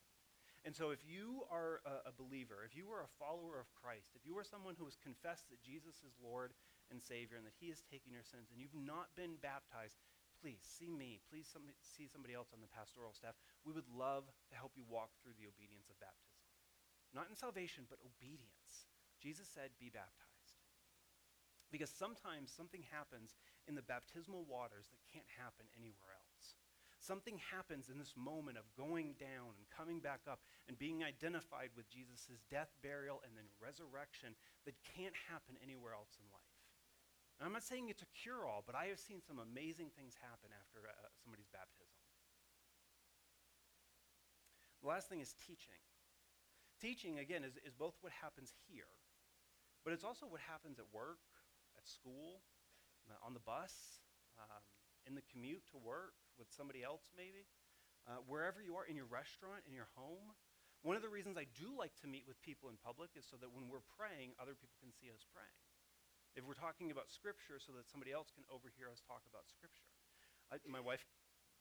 And 0.63 0.71
so 0.71 0.95
if 0.95 1.03
you 1.03 1.43
are 1.51 1.83
a, 1.83 2.07
a, 2.07 2.15
believer, 2.15 2.63
if 2.63 2.79
you 2.79 2.87
are 2.95 3.03
a 3.03 3.17
follower 3.19 3.59
of 3.59 3.67
Christ, 3.75 4.15
if 4.15 4.23
you 4.23 4.39
are 4.39 4.47
someone 4.47 4.79
who 4.79 4.87
has 4.87 4.95
confessed 4.95 5.51
that 5.51 5.59
Jesus 5.59 6.07
is 6.07 6.15
Lord 6.23 6.55
and 6.87 7.03
Savior 7.03 7.35
and 7.35 7.43
that 7.43 7.59
he 7.59 7.67
has 7.75 7.83
taken 7.83 8.15
your 8.15 8.23
sins 8.23 8.47
and 8.47 8.63
you've 8.63 8.79
not 8.79 9.11
been 9.19 9.43
baptized, 9.43 9.99
please 10.39 10.63
see 10.63 10.95
me, 10.95 11.19
please 11.27 11.51
some, 11.51 11.67
see 11.83 12.07
somebody 12.07 12.31
else 12.31 12.55
on 12.55 12.63
the 12.63 12.71
pastoral 12.71 13.11
staff. 13.11 13.35
We 13.67 13.75
would 13.75 13.91
love 13.91 14.31
to 14.51 14.55
help 14.55 14.79
you 14.79 14.87
walk 14.87 15.11
through 15.19 15.35
the 15.35 15.51
obedience 15.51 15.91
of 15.91 15.99
baptism. 15.99 16.39
Not 17.11 17.27
in 17.27 17.35
salvation, 17.35 17.91
but 17.91 17.99
obedience. 18.07 18.87
Jesus 19.19 19.51
said, 19.51 19.75
be 19.83 19.91
baptized. 19.91 20.63
Because 21.75 21.91
sometimes 21.91 22.55
something 22.55 22.87
happens 22.87 23.35
in 23.69 23.75
the 23.75 23.85
baptismal 23.87 24.45
waters 24.49 24.91
that 24.91 25.03
can't 25.11 25.29
happen 25.39 25.67
anywhere 25.77 26.15
else. 26.15 26.57
Something 27.03 27.43
happens 27.51 27.91
in 27.91 27.99
this 27.99 28.15
moment 28.15 28.63
of 28.63 28.71
going 28.79 29.19
down 29.19 29.59
and 29.59 29.67
coming 29.75 29.99
back 29.99 30.23
up 30.31 30.39
and 30.71 30.79
being 30.79 31.03
identified 31.03 31.75
with 31.75 31.91
Jesus' 31.91 32.39
death, 32.47 32.71
burial, 32.79 33.19
and 33.27 33.35
then 33.35 33.51
resurrection 33.59 34.39
that 34.71 34.79
can't 34.87 35.15
happen 35.27 35.59
anywhere 35.59 35.99
else 35.99 36.15
in 36.15 36.27
life. 36.31 36.63
And 37.43 37.51
I'm 37.51 37.59
not 37.59 37.67
saying 37.67 37.91
it's 37.91 38.07
a 38.07 38.15
cure 38.15 38.47
all, 38.47 38.63
but 38.63 38.79
I 38.79 38.87
have 38.87 39.03
seen 39.03 39.19
some 39.19 39.43
amazing 39.43 39.91
things 39.99 40.15
happen 40.23 40.55
after 40.55 40.87
uh, 40.87 41.11
somebody's 41.19 41.51
baptism. 41.51 41.99
The 44.79 44.87
last 44.87 45.11
thing 45.11 45.19
is 45.19 45.35
teaching. 45.43 45.83
Teaching, 46.79 47.19
again, 47.19 47.43
is, 47.43 47.59
is 47.67 47.75
both 47.75 47.99
what 47.99 48.15
happens 48.15 48.55
here, 48.71 48.91
but 49.83 49.91
it's 49.91 50.07
also 50.07 50.31
what 50.31 50.39
happens 50.43 50.79
at 50.79 50.87
work, 50.95 51.23
at 51.75 51.87
school, 51.87 52.47
on 53.21 53.35
the 53.37 53.45
bus, 53.45 54.01
um, 54.41 54.63
in 55.05 55.15
the 55.15 55.25
commute 55.29 55.67
to 55.75 55.79
work 55.79 56.15
with 56.39 56.49
somebody 56.49 56.81
else, 56.81 57.11
maybe, 57.13 57.45
uh, 58.09 58.23
wherever 58.27 58.63
you 58.63 58.75
are, 58.79 58.87
in 58.87 58.97
your 58.97 59.09
restaurant, 59.11 59.63
in 59.67 59.75
your 59.75 59.91
home. 59.95 60.35
One 60.83 60.99
of 60.99 61.03
the 61.03 61.13
reasons 61.13 61.39
I 61.39 61.47
do 61.55 61.71
like 61.79 61.95
to 62.03 62.11
meet 62.11 62.27
with 62.27 62.41
people 62.43 62.67
in 62.67 62.79
public 62.83 63.15
is 63.15 63.23
so 63.23 63.39
that 63.39 63.55
when 63.55 63.71
we're 63.71 63.87
praying, 63.95 64.35
other 64.43 64.59
people 64.59 64.75
can 64.83 64.91
see 64.91 65.11
us 65.15 65.23
praying. 65.31 65.63
If 66.35 66.43
we're 66.43 66.59
talking 66.59 66.91
about 66.91 67.13
Scripture, 67.13 67.63
so 67.63 67.71
that 67.77 67.87
somebody 67.87 68.11
else 68.11 68.33
can 68.35 68.43
overhear 68.51 68.91
us 68.91 69.05
talk 69.05 69.23
about 69.29 69.47
Scripture. 69.47 69.87
I, 70.51 70.59
my 70.67 70.81
wife 70.81 71.05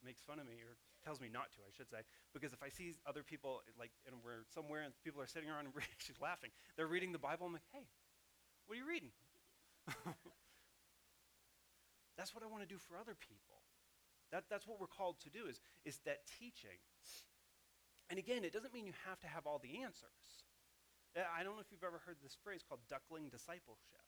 makes 0.02 0.26
fun 0.26 0.42
of 0.42 0.50
me, 0.50 0.58
or 0.66 0.80
tells 1.06 1.22
me 1.22 1.30
not 1.30 1.54
to, 1.54 1.62
I 1.62 1.72
should 1.76 1.90
say, 1.90 2.02
because 2.34 2.54
if 2.54 2.64
I 2.66 2.70
see 2.74 2.98
other 3.06 3.22
people, 3.22 3.62
like, 3.78 3.94
and 4.10 4.18
we're 4.26 4.50
somewhere 4.50 4.82
and 4.82 4.94
people 5.06 5.22
are 5.22 5.30
sitting 5.30 5.50
around 5.50 5.70
and 5.70 5.76
she's 6.02 6.18
laughing, 6.18 6.50
they're 6.78 6.90
reading 6.90 7.14
the 7.14 7.22
Bible, 7.22 7.46
I'm 7.46 7.54
like, 7.54 7.68
hey, 7.70 7.86
what 8.66 8.74
are 8.74 8.82
you 8.82 8.88
reading? 8.88 9.14
that's 12.18 12.36
what 12.36 12.44
I 12.44 12.48
want 12.48 12.64
to 12.64 12.70
do 12.70 12.78
for 12.78 12.98
other 12.98 13.16
people. 13.16 13.62
That, 14.32 14.48
that's 14.50 14.68
what 14.68 14.80
we're 14.80 14.92
called 14.92 15.20
to 15.28 15.30
do, 15.30 15.48
is, 15.48 15.60
is 15.84 16.00
that 16.06 16.24
teaching. 16.40 16.80
And 18.10 18.20
again, 18.20 18.44
it 18.44 18.52
doesn't 18.52 18.74
mean 18.74 18.88
you 18.88 18.96
have 19.08 19.20
to 19.22 19.28
have 19.28 19.48
all 19.48 19.60
the 19.60 19.84
answers. 19.84 20.48
I 21.16 21.44
don't 21.44 21.60
know 21.60 21.64
if 21.64 21.72
you've 21.72 21.84
ever 21.84 22.00
heard 22.08 22.20
this 22.24 22.36
phrase 22.40 22.64
called 22.64 22.80
duckling 22.88 23.28
discipleship. 23.28 24.08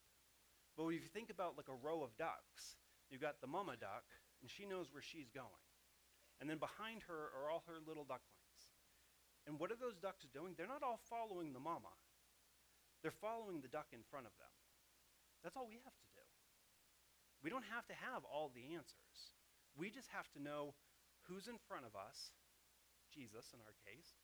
But 0.75 0.87
if 0.95 1.03
you 1.03 1.11
think 1.11 1.29
about 1.29 1.55
like 1.59 1.67
a 1.67 1.75
row 1.75 2.03
of 2.03 2.15
ducks, 2.15 2.79
you've 3.11 3.23
got 3.23 3.41
the 3.43 3.47
mama 3.47 3.75
duck, 3.75 4.07
and 4.39 4.47
she 4.47 4.63
knows 4.63 4.91
where 4.91 5.03
she's 5.03 5.27
going. 5.31 5.67
And 6.39 6.49
then 6.49 6.59
behind 6.59 7.03
her 7.07 7.31
are 7.35 7.51
all 7.51 7.63
her 7.67 7.79
little 7.79 8.03
ducklings. 8.03 8.59
And 9.47 9.59
what 9.59 9.71
are 9.71 9.79
those 9.79 9.95
ducks 9.99 10.27
doing? 10.31 10.55
They're 10.55 10.67
not 10.67 10.83
all 10.83 10.99
following 11.09 11.51
the 11.51 11.59
mama. 11.59 11.91
They're 13.03 13.11
following 13.11 13.59
the 13.59 13.67
duck 13.67 13.87
in 13.91 13.99
front 14.11 14.27
of 14.27 14.35
them. 14.39 14.51
That's 15.43 15.55
all 15.55 15.67
we 15.67 15.79
have 15.83 15.95
to 15.95 16.07
do. 16.11 16.12
We 17.43 17.51
don't 17.51 17.67
have 17.75 17.85
to 17.91 17.97
have 18.09 18.23
all 18.23 18.49
the 18.55 18.73
answers. 18.73 19.35
We 19.75 19.91
just 19.91 20.07
have 20.15 20.31
to 20.33 20.39
know 20.39 20.73
who's 21.27 21.51
in 21.51 21.59
front 21.67 21.83
of 21.83 21.93
us, 21.93 22.31
Jesus 23.11 23.51
in 23.51 23.59
our 23.67 23.75
case, 23.83 24.15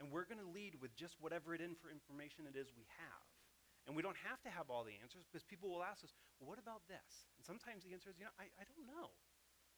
and 0.00 0.08
we're 0.08 0.28
going 0.28 0.40
to 0.40 0.48
lead 0.48 0.76
with 0.80 0.96
just 0.96 1.16
whatever 1.20 1.56
it 1.56 1.60
in 1.60 1.76
for 1.76 1.88
information 1.88 2.48
it 2.48 2.56
is 2.56 2.72
we 2.72 2.84
have. 3.00 3.26
And 3.86 3.94
we 3.94 4.02
don't 4.02 4.18
have 4.26 4.42
to 4.42 4.50
have 4.50 4.66
all 4.66 4.82
the 4.82 4.98
answers 4.98 5.24
because 5.30 5.46
people 5.46 5.70
will 5.70 5.86
ask 5.86 6.02
us, 6.02 6.10
well, 6.36 6.50
what 6.50 6.58
about 6.58 6.82
this? 6.90 7.30
And 7.38 7.46
sometimes 7.46 7.86
the 7.86 7.94
answer 7.94 8.10
is, 8.10 8.18
you 8.18 8.26
know, 8.26 8.34
I, 8.34 8.50
I 8.58 8.66
don't 8.66 8.82
know. 8.82 9.14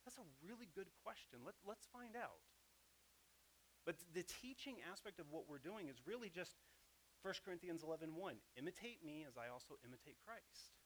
That's 0.08 0.16
a 0.16 0.26
really 0.40 0.66
good 0.72 0.88
question. 1.04 1.44
Let, 1.44 1.60
let's 1.68 1.84
find 1.92 2.16
out. 2.16 2.40
But 3.84 4.00
the 4.16 4.24
teaching 4.24 4.80
aspect 4.88 5.20
of 5.20 5.28
what 5.28 5.44
we're 5.44 5.60
doing 5.60 5.92
is 5.92 6.00
really 6.08 6.32
just 6.32 6.56
1 7.20 7.44
Corinthians 7.44 7.84
11 7.84 8.16
1. 8.16 8.36
Imitate 8.56 9.04
me 9.04 9.28
as 9.28 9.36
I 9.36 9.52
also 9.52 9.76
imitate 9.84 10.16
Christ. 10.24 10.77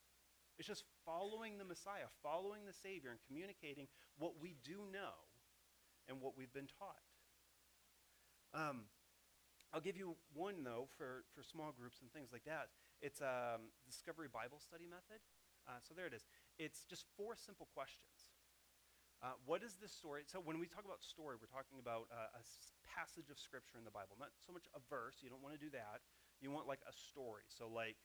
It's 0.59 0.69
just 0.69 0.85
following 1.05 1.59
the 1.59 1.65
Messiah, 1.65 2.07
following 2.23 2.67
the 2.67 2.73
Savior, 2.73 3.11
and 3.11 3.19
communicating 3.27 3.89
what 4.19 4.41
we 4.41 4.55
do 4.63 4.87
know 4.93 5.27
and 6.09 6.21
what 6.21 6.37
we've 6.37 6.53
been 6.53 6.69
taught. 6.79 7.03
Um, 8.55 8.85
I'll 9.73 9.81
give 9.81 9.97
you 9.97 10.17
one, 10.35 10.65
though, 10.65 10.89
for, 10.99 11.25
for 11.35 11.43
small 11.43 11.73
groups 11.73 12.01
and 12.05 12.13
things 12.13 12.29
like 12.31 12.45
that. 12.45 12.69
It's 13.01 13.21
a 13.25 13.57
um, 13.57 13.73
Discovery 13.89 14.29
Bible 14.29 14.61
Study 14.61 14.85
Method. 14.85 15.25
Uh, 15.67 15.81
so 15.81 15.95
there 15.97 16.07
it 16.07 16.13
is. 16.13 16.29
It's 16.59 16.85
just 16.85 17.07
four 17.17 17.35
simple 17.35 17.69
questions. 17.73 18.29
Uh, 19.23 19.39
what 19.47 19.63
is 19.63 19.79
this 19.79 19.95
story? 19.95 20.27
So 20.27 20.43
when 20.43 20.59
we 20.59 20.67
talk 20.67 20.85
about 20.85 21.01
story, 21.01 21.39
we're 21.39 21.49
talking 21.49 21.79
about 21.79 22.11
uh, 22.11 22.35
a 22.35 22.43
s- 22.43 22.75
passage 22.83 23.31
of 23.31 23.39
Scripture 23.39 23.79
in 23.79 23.87
the 23.87 23.95
Bible, 23.95 24.19
not 24.19 24.35
so 24.43 24.51
much 24.53 24.67
a 24.75 24.83
verse. 24.91 25.23
You 25.23 25.31
don't 25.31 25.41
want 25.41 25.55
to 25.55 25.63
do 25.63 25.71
that. 25.73 26.03
You 26.43 26.51
want 26.51 26.67
like 26.67 26.83
a 26.85 26.93
story. 26.93 27.47
So 27.47 27.71
like, 27.71 27.97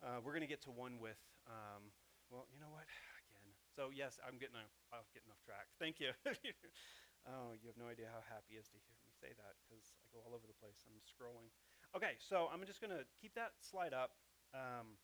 uh, 0.00 0.18
we're 0.24 0.32
going 0.32 0.46
to 0.46 0.50
get 0.50 0.64
to 0.64 0.72
one 0.72 0.98
with, 1.00 1.20
um, 1.48 1.92
well, 2.32 2.48
you 2.52 2.60
know 2.60 2.72
what? 2.72 2.88
Again. 3.28 3.48
So 3.76 3.92
yes, 3.92 4.18
I'm 4.24 4.40
getting 4.40 4.58
off, 4.92 5.06
getting 5.12 5.30
off 5.30 5.40
track. 5.44 5.68
Thank 5.78 6.00
you. 6.00 6.16
oh, 7.30 7.56
you 7.60 7.68
have 7.68 7.78
no 7.78 7.88
idea 7.88 8.08
how 8.08 8.24
happy 8.28 8.56
is 8.56 8.68
to 8.72 8.78
hear 8.80 8.96
me 9.04 9.10
say 9.20 9.36
that 9.36 9.60
because 9.60 9.92
I 10.00 10.08
go 10.08 10.24
all 10.24 10.32
over 10.32 10.48
the 10.48 10.56
place. 10.56 10.80
I'm 10.88 10.96
scrolling. 11.04 11.52
Okay, 11.92 12.16
so 12.16 12.48
I'm 12.48 12.64
just 12.64 12.80
going 12.80 12.94
to 12.96 13.04
keep 13.20 13.36
that 13.36 13.52
slide 13.60 13.92
up. 13.92 14.16
Um, 14.56 14.96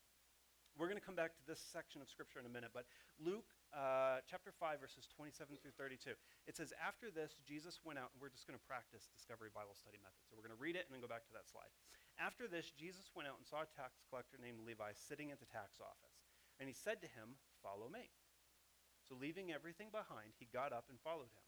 we're 0.76 0.88
going 0.88 1.00
to 1.00 1.05
come 1.05 1.17
back 1.17 1.33
to 1.37 1.45
this 1.49 1.61
section 1.61 2.05
of 2.05 2.09
Scripture 2.09 2.41
in 2.41 2.45
a 2.45 2.53
minute, 2.53 2.73
but 2.73 2.85
Luke 3.17 3.49
uh, 3.73 4.21
chapter 4.29 4.53
5, 4.53 4.81
verses 4.81 5.09
27 5.09 5.57
through 5.61 5.73
32. 5.76 6.12
It 6.45 6.57
says, 6.57 6.76
After 6.76 7.09
this, 7.09 7.37
Jesus 7.45 7.81
went 7.85 7.97
out, 7.97 8.12
and 8.12 8.21
we're 8.21 8.33
just 8.33 8.45
going 8.45 8.57
to 8.57 8.67
practice 8.69 9.09
Discovery 9.09 9.49
Bible 9.53 9.76
Study 9.76 10.00
method. 10.05 10.21
So 10.29 10.37
we're 10.37 10.45
going 10.45 10.57
to 10.57 10.61
read 10.61 10.76
it 10.76 10.85
and 10.88 10.93
then 10.93 11.00
go 11.00 11.09
back 11.09 11.25
to 11.29 11.35
that 11.37 11.49
slide. 11.49 11.73
After 12.17 12.49
this, 12.49 12.73
Jesus 12.73 13.13
went 13.13 13.29
out 13.29 13.37
and 13.37 13.45
saw 13.45 13.65
a 13.65 13.77
tax 13.77 14.01
collector 14.09 14.41
named 14.41 14.65
Levi 14.65 14.97
sitting 14.97 15.29
at 15.31 15.41
the 15.41 15.53
tax 15.53 15.77
office. 15.85 16.17
And 16.57 16.65
he 16.65 16.77
said 16.77 17.05
to 17.05 17.11
him, 17.13 17.37
Follow 17.61 17.93
me. 17.93 18.09
So 19.05 19.15
leaving 19.15 19.53
everything 19.53 19.93
behind, 19.93 20.33
he 20.41 20.49
got 20.49 20.73
up 20.73 20.89
and 20.89 20.99
followed 21.05 21.31
him. 21.31 21.47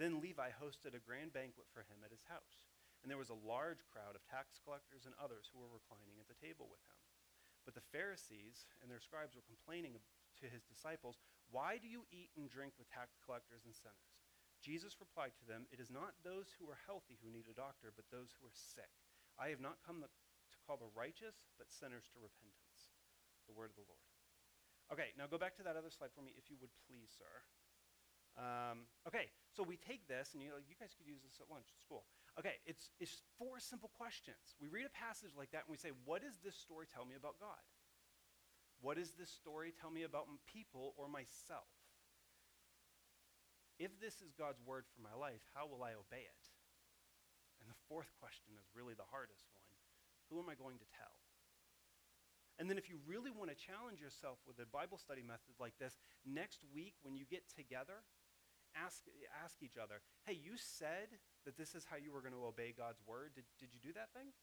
Then 0.00 0.22
Levi 0.22 0.54
hosted 0.56 0.96
a 0.96 1.02
grand 1.02 1.36
banquet 1.36 1.68
for 1.70 1.84
him 1.86 2.00
at 2.06 2.14
his 2.14 2.24
house, 2.26 2.62
and 3.02 3.10
there 3.10 3.20
was 3.20 3.30
a 3.30 3.44
large 3.46 3.84
crowd 3.90 4.14
of 4.14 4.24
tax 4.26 4.58
collectors 4.62 5.04
and 5.04 5.14
others 5.18 5.50
who 5.50 5.60
were 5.60 5.70
reclining 5.70 6.18
at 6.18 6.30
the 6.30 6.38
table 6.38 6.70
with 6.70 6.82
him. 6.86 6.98
But 7.66 7.76
the 7.76 7.90
Pharisees 7.92 8.64
and 8.80 8.88
their 8.88 9.02
scribes 9.02 9.36
were 9.36 9.44
complaining 9.44 10.00
to 10.40 10.46
his 10.48 10.64
disciples, 10.64 11.20
Why 11.50 11.76
do 11.76 11.90
you 11.90 12.06
eat 12.08 12.30
and 12.38 12.48
drink 12.48 12.78
with 12.78 12.88
tax 12.88 13.18
collectors 13.20 13.66
and 13.66 13.74
sinners? 13.74 14.14
Jesus 14.62 14.98
replied 14.98 15.34
to 15.38 15.46
them, 15.46 15.66
It 15.70 15.82
is 15.82 15.90
not 15.90 16.18
those 16.22 16.54
who 16.56 16.66
are 16.70 16.86
healthy 16.86 17.18
who 17.20 17.30
need 17.30 17.46
a 17.50 17.54
doctor, 17.54 17.94
but 17.94 18.10
those 18.10 18.34
who 18.38 18.46
are 18.46 18.54
sick. 18.54 18.90
I 19.38 19.54
have 19.54 19.62
not 19.62 19.78
come 19.86 20.02
to 20.02 20.10
call 20.66 20.76
the 20.76 20.90
righteous, 20.92 21.46
but 21.56 21.70
sinners 21.70 22.10
to 22.12 22.18
repentance. 22.18 22.92
The 23.46 23.54
word 23.54 23.70
of 23.72 23.78
the 23.78 23.86
Lord. 23.88 24.04
Okay, 24.92 25.16
now 25.16 25.24
go 25.30 25.38
back 25.40 25.56
to 25.56 25.64
that 25.64 25.78
other 25.78 25.88
slide 25.88 26.12
for 26.12 26.20
me, 26.20 26.36
if 26.36 26.50
you 26.50 26.58
would 26.60 26.74
please, 26.84 27.08
sir. 27.14 27.32
Um, 28.38 28.86
okay, 29.08 29.34
so 29.50 29.66
we 29.66 29.76
take 29.76 30.06
this, 30.06 30.32
and 30.32 30.42
you, 30.42 30.48
know, 30.48 30.62
you 30.62 30.78
guys 30.78 30.94
could 30.94 31.08
use 31.08 31.20
this 31.24 31.42
at 31.42 31.50
lunch 31.50 31.70
at 31.74 31.80
school. 31.80 32.06
Okay, 32.38 32.62
it's, 32.64 32.94
it's 33.02 33.24
four 33.34 33.58
simple 33.58 33.90
questions. 33.98 34.54
We 34.62 34.70
read 34.70 34.86
a 34.86 34.94
passage 34.94 35.34
like 35.34 35.50
that, 35.52 35.66
and 35.66 35.72
we 35.72 35.80
say, 35.80 35.90
What 36.06 36.22
does 36.22 36.38
this 36.40 36.54
story 36.54 36.86
tell 36.86 37.04
me 37.04 37.18
about 37.18 37.40
God? 37.42 37.60
What 38.80 38.96
does 38.96 39.10
this 39.18 39.28
story 39.28 39.74
tell 39.74 39.90
me 39.90 40.04
about 40.04 40.30
people 40.46 40.94
or 40.94 41.08
myself? 41.10 41.66
If 43.78 43.98
this 44.00 44.22
is 44.22 44.34
God's 44.34 44.62
word 44.62 44.84
for 44.94 45.02
my 45.02 45.14
life, 45.14 45.42
how 45.54 45.66
will 45.66 45.82
I 45.82 45.98
obey 45.98 46.22
it? 46.26 46.44
Fourth 47.88 48.12
question 48.20 48.52
is 48.60 48.68
really 48.76 48.92
the 48.94 49.08
hardest 49.08 49.48
one 49.56 49.64
Who 50.28 50.36
am 50.38 50.52
I 50.52 50.54
going 50.54 50.78
to 50.78 50.88
tell? 50.94 51.16
And 52.58 52.66
then, 52.66 52.76
if 52.76 52.90
you 52.90 52.98
really 53.06 53.30
want 53.30 53.54
to 53.54 53.56
challenge 53.56 54.02
yourself 54.02 54.42
with 54.42 54.58
a 54.58 54.66
Bible 54.66 54.98
study 54.98 55.22
method 55.22 55.54
like 55.62 55.78
this, 55.78 55.94
next 56.26 56.66
week 56.74 56.98
when 57.06 57.14
you 57.14 57.22
get 57.22 57.46
together, 57.54 58.02
ask, 58.74 59.06
ask 59.30 59.62
each 59.62 59.78
other, 59.78 60.02
hey, 60.26 60.34
you 60.34 60.58
said 60.58 61.22
that 61.46 61.54
this 61.54 61.78
is 61.78 61.86
how 61.86 61.94
you 61.94 62.10
were 62.10 62.20
going 62.20 62.34
to 62.34 62.42
obey 62.42 62.74
God's 62.74 62.98
word. 63.06 63.38
Did, 63.38 63.46
did 63.62 63.70
you 63.70 63.78
do 63.78 63.94
that 63.94 64.10
thing? 64.10 64.34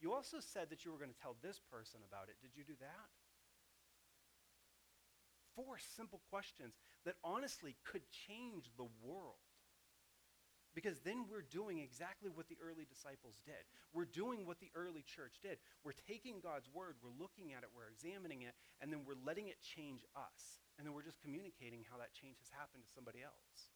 You 0.00 0.16
also 0.16 0.40
said 0.40 0.72
that 0.72 0.88
you 0.88 0.96
were 0.96 0.98
going 0.98 1.12
to 1.12 1.20
tell 1.20 1.36
this 1.44 1.60
person 1.60 2.00
about 2.08 2.32
it. 2.32 2.40
Did 2.40 2.56
you 2.56 2.64
do 2.64 2.76
that? 2.80 3.08
Four 5.54 5.76
simple 5.76 6.24
questions 6.32 6.74
that 7.04 7.20
honestly 7.22 7.76
could 7.84 8.02
change 8.10 8.72
the 8.80 8.88
world. 9.04 9.43
Because 10.74 10.98
then 11.00 11.30
we're 11.30 11.46
doing 11.46 11.78
exactly 11.78 12.30
what 12.34 12.50
the 12.50 12.58
early 12.58 12.82
disciples 12.82 13.38
did. 13.46 13.62
We're 13.94 14.10
doing 14.10 14.42
what 14.42 14.58
the 14.58 14.74
early 14.74 15.06
church 15.06 15.38
did. 15.38 15.62
We're 15.86 15.94
taking 15.94 16.42
God's 16.42 16.66
word, 16.74 16.98
we're 16.98 17.14
looking 17.14 17.54
at 17.54 17.62
it, 17.62 17.70
we're 17.70 17.86
examining 17.86 18.42
it, 18.42 18.58
and 18.82 18.90
then 18.90 19.06
we're 19.06 19.18
letting 19.22 19.46
it 19.46 19.62
change 19.62 20.02
us. 20.18 20.58
And 20.76 20.82
then 20.82 20.92
we're 20.92 21.06
just 21.06 21.22
communicating 21.22 21.86
how 21.86 22.02
that 22.02 22.10
change 22.10 22.42
has 22.42 22.50
happened 22.50 22.82
to 22.82 22.90
somebody 22.90 23.22
else. 23.22 23.70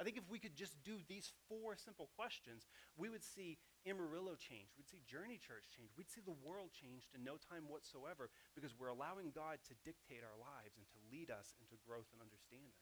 I 0.00 0.04
think 0.04 0.16
if 0.16 0.24
we 0.30 0.40
could 0.40 0.56
just 0.56 0.80
do 0.82 0.96
these 1.04 1.30
four 1.50 1.76
simple 1.76 2.08
questions, 2.16 2.64
we 2.96 3.12
would 3.12 3.22
see 3.22 3.58
Amarillo 3.84 4.38
change. 4.38 4.72
We'd 4.78 4.88
see 4.88 5.04
Journey 5.04 5.36
Church 5.36 5.68
change. 5.68 5.92
We'd 5.98 6.08
see 6.08 6.24
the 6.24 6.38
world 6.40 6.72
changed 6.72 7.12
in 7.12 7.22
no 7.22 7.36
time 7.36 7.68
whatsoever 7.68 8.32
because 8.56 8.72
we're 8.72 8.94
allowing 8.94 9.34
God 9.34 9.60
to 9.68 9.74
dictate 9.84 10.24
our 10.24 10.38
lives 10.40 10.80
and 10.80 10.88
to 10.90 10.98
lead 11.12 11.28
us 11.28 11.52
into 11.60 11.76
growth 11.84 12.08
and 12.16 12.24
understanding. 12.24 12.80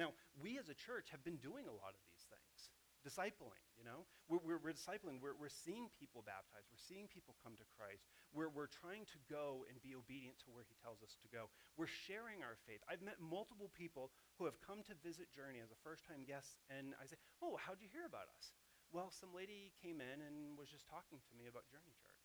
Now, 0.00 0.16
we 0.40 0.56
as 0.56 0.72
a 0.72 0.76
church 0.88 1.12
have 1.12 1.20
been 1.20 1.36
doing 1.44 1.68
a 1.68 1.76
lot 1.76 1.92
of 1.92 2.00
these 2.08 2.24
things. 2.32 2.72
discipling, 3.04 3.60
you 3.76 3.84
know? 3.84 4.08
We're, 4.32 4.40
we're, 4.40 4.60
we're 4.64 4.76
discipling, 4.76 5.20
we're, 5.20 5.36
we're 5.36 5.52
seeing 5.52 5.92
people 5.96 6.24
baptized, 6.24 6.68
we're 6.72 6.80
seeing 6.88 7.04
people 7.08 7.36
come 7.44 7.52
to 7.60 7.66
Christ. 7.76 8.08
We're, 8.32 8.48
we're 8.48 8.72
trying 8.72 9.04
to 9.12 9.18
go 9.28 9.68
and 9.68 9.76
be 9.84 9.92
obedient 9.92 10.40
to 10.44 10.52
where 10.56 10.64
he 10.64 10.72
tells 10.80 11.04
us 11.04 11.20
to 11.20 11.28
go. 11.28 11.52
We're 11.76 11.90
sharing 12.08 12.40
our 12.40 12.56
faith. 12.64 12.80
I've 12.88 13.04
met 13.04 13.20
multiple 13.20 13.68
people 13.76 14.08
who 14.40 14.48
have 14.48 14.56
come 14.64 14.80
to 14.88 14.96
visit 15.04 15.28
Journey 15.32 15.60
as 15.60 15.68
a 15.68 15.78
first 15.84 16.08
time 16.08 16.24
guest, 16.24 16.56
and 16.72 16.96
I 16.96 17.04
say, 17.04 17.20
Oh, 17.44 17.60
how'd 17.60 17.84
you 17.84 17.92
hear 17.92 18.08
about 18.08 18.32
us? 18.32 18.56
Well, 18.96 19.12
some 19.12 19.36
lady 19.36 19.76
came 19.84 20.00
in 20.00 20.18
and 20.24 20.56
was 20.56 20.72
just 20.72 20.88
talking 20.88 21.20
to 21.20 21.32
me 21.36 21.44
about 21.44 21.68
Journey 21.68 21.92
Church. 22.00 22.24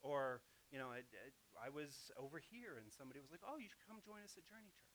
Or, 0.00 0.40
you 0.72 0.80
know, 0.80 0.88
I, 0.88 1.04
I, 1.04 1.28
I 1.66 1.68
was 1.68 1.92
over 2.16 2.40
here 2.40 2.80
and 2.80 2.88
somebody 2.88 3.20
was 3.20 3.32
like, 3.34 3.44
Oh, 3.44 3.60
you 3.60 3.68
should 3.68 3.84
come 3.84 4.00
join 4.00 4.24
us 4.24 4.32
at 4.38 4.48
Journey 4.48 4.72
Church. 4.72 4.87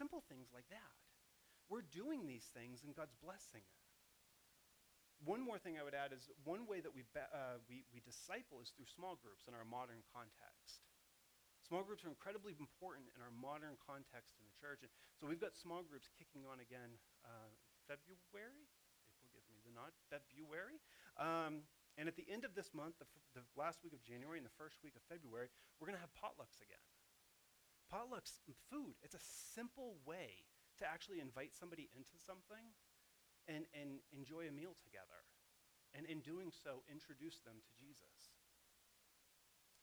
Simple 0.00 0.24
things 0.32 0.48
like 0.48 0.64
that. 0.72 0.96
We're 1.68 1.84
doing 1.84 2.24
these 2.24 2.48
things 2.56 2.80
and 2.80 2.96
God's 2.96 3.12
blessing 3.20 3.60
it. 3.60 3.84
One 5.28 5.44
more 5.44 5.60
thing 5.60 5.76
I 5.76 5.84
would 5.84 5.92
add 5.92 6.16
is 6.16 6.32
one 6.48 6.64
way 6.64 6.80
that 6.80 6.96
we, 6.96 7.04
uh, 7.12 7.60
we, 7.68 7.84
we 7.92 8.00
disciple 8.00 8.64
is 8.64 8.72
through 8.72 8.88
small 8.88 9.20
groups 9.20 9.44
in 9.44 9.52
our 9.52 9.68
modern 9.68 10.00
context. 10.16 10.80
Small 11.68 11.84
groups 11.84 12.00
are 12.08 12.08
incredibly 12.08 12.56
important 12.56 13.12
in 13.12 13.20
our 13.20 13.28
modern 13.28 13.76
context 13.84 14.40
in 14.40 14.48
the 14.48 14.56
church. 14.56 14.80
And 14.80 14.88
so 15.20 15.28
we've 15.28 15.36
got 15.36 15.52
small 15.52 15.84
groups 15.84 16.08
kicking 16.16 16.48
on 16.48 16.64
again 16.64 16.96
uh, 17.20 17.52
February. 17.84 18.72
April 19.04 19.28
gives 19.36 19.52
me 19.52 19.60
the 19.68 19.76
nod. 19.76 19.92
February. 20.08 20.80
Um, 21.20 21.68
and 22.00 22.08
at 22.08 22.16
the 22.16 22.24
end 22.24 22.48
of 22.48 22.56
this 22.56 22.72
month, 22.72 22.96
the, 22.96 23.04
f- 23.04 23.36
the 23.36 23.44
last 23.52 23.84
week 23.84 23.92
of 23.92 24.00
January 24.00 24.40
and 24.40 24.48
the 24.48 24.56
first 24.56 24.80
week 24.80 24.96
of 24.96 25.04
February, 25.12 25.52
we're 25.76 25.92
going 25.92 26.00
to 26.00 26.00
have 26.00 26.16
potlucks 26.16 26.64
again. 26.64 26.80
Potlucks, 27.90 28.38
mm, 28.46 28.54
food. 28.70 28.94
It's 29.02 29.18
a 29.18 29.24
simple 29.54 29.98
way 30.06 30.46
to 30.78 30.86
actually 30.86 31.18
invite 31.18 31.58
somebody 31.58 31.90
into 31.90 32.14
something 32.22 32.70
and, 33.50 33.66
and 33.74 33.98
enjoy 34.14 34.46
a 34.46 34.54
meal 34.54 34.78
together. 34.78 35.26
And 35.90 36.06
in 36.06 36.22
doing 36.22 36.54
so, 36.54 36.86
introduce 36.86 37.42
them 37.42 37.58
to 37.58 37.72
Jesus. 37.74 38.30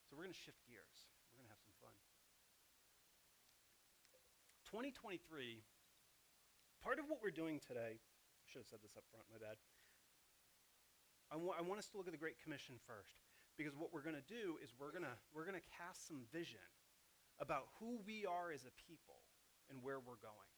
So 0.07 0.15
we're 0.15 0.23
going 0.23 0.31
to 0.31 0.39
shift 0.39 0.63
gears. 0.63 1.11
We're 1.35 1.43
going 1.43 1.51
to 1.51 1.55
have 1.59 1.65
some 1.67 1.75
fun. 1.83 1.91
2023, 4.71 5.19
part 6.79 6.99
of 6.99 7.11
what 7.11 7.19
we're 7.19 7.35
doing 7.35 7.59
today, 7.59 7.99
I 7.99 8.45
should 8.47 8.63
have 8.63 8.71
said 8.71 8.79
this 8.79 8.95
up 8.95 9.03
front, 9.11 9.27
my 9.27 9.39
bad. 9.39 9.59
I, 11.27 11.35
wa- 11.35 11.59
I 11.59 11.63
want 11.63 11.83
us 11.83 11.91
to 11.91 11.99
look 11.99 12.07
at 12.07 12.15
the 12.15 12.19
Great 12.19 12.39
Commission 12.39 12.79
first. 12.87 13.27
Because 13.59 13.73
what 13.73 13.89
we're 13.89 14.05
going 14.05 14.15
to 14.15 14.29
do 14.29 14.61
is 14.61 14.69
we're 14.77 14.93
going 14.93 15.07
to 15.07 15.17
we're 15.33 15.43
going 15.43 15.57
to 15.57 15.67
cast 15.73 16.05
some 16.05 16.29
vision 16.29 16.61
about 17.39 17.69
who 17.79 17.99
we 18.05 18.25
are 18.25 18.51
as 18.51 18.65
a 18.65 18.73
people 18.89 19.21
and 19.69 19.83
where 19.83 19.99
we're 19.99 20.19
going. 20.19 20.51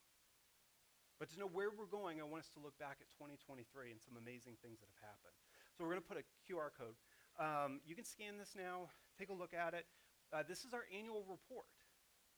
But 1.19 1.27
to 1.35 1.39
know 1.39 1.51
where 1.51 1.67
we're 1.67 1.91
going, 1.91 2.23
I 2.23 2.23
want 2.23 2.47
us 2.47 2.51
to 2.55 2.63
look 2.63 2.79
back 2.79 3.03
at 3.03 3.11
2023 3.19 3.91
and 3.91 3.99
some 3.99 4.15
amazing 4.15 4.55
things 4.63 4.79
that 4.79 4.87
have 4.87 5.03
happened. 5.03 5.35
So 5.75 5.83
we're 5.83 5.91
going 5.91 6.03
to 6.03 6.07
put 6.07 6.15
a 6.15 6.25
QR 6.47 6.71
code. 6.71 6.95
Um, 7.35 7.83
you 7.83 7.91
can 7.91 8.07
scan 8.07 8.39
this 8.39 8.55
now, 8.55 8.87
take 9.19 9.27
a 9.27 9.35
look 9.35 9.51
at 9.51 9.75
it. 9.75 9.83
Uh, 10.31 10.47
this 10.47 10.63
is 10.63 10.71
our 10.71 10.87
annual 10.95 11.27
report. 11.27 11.67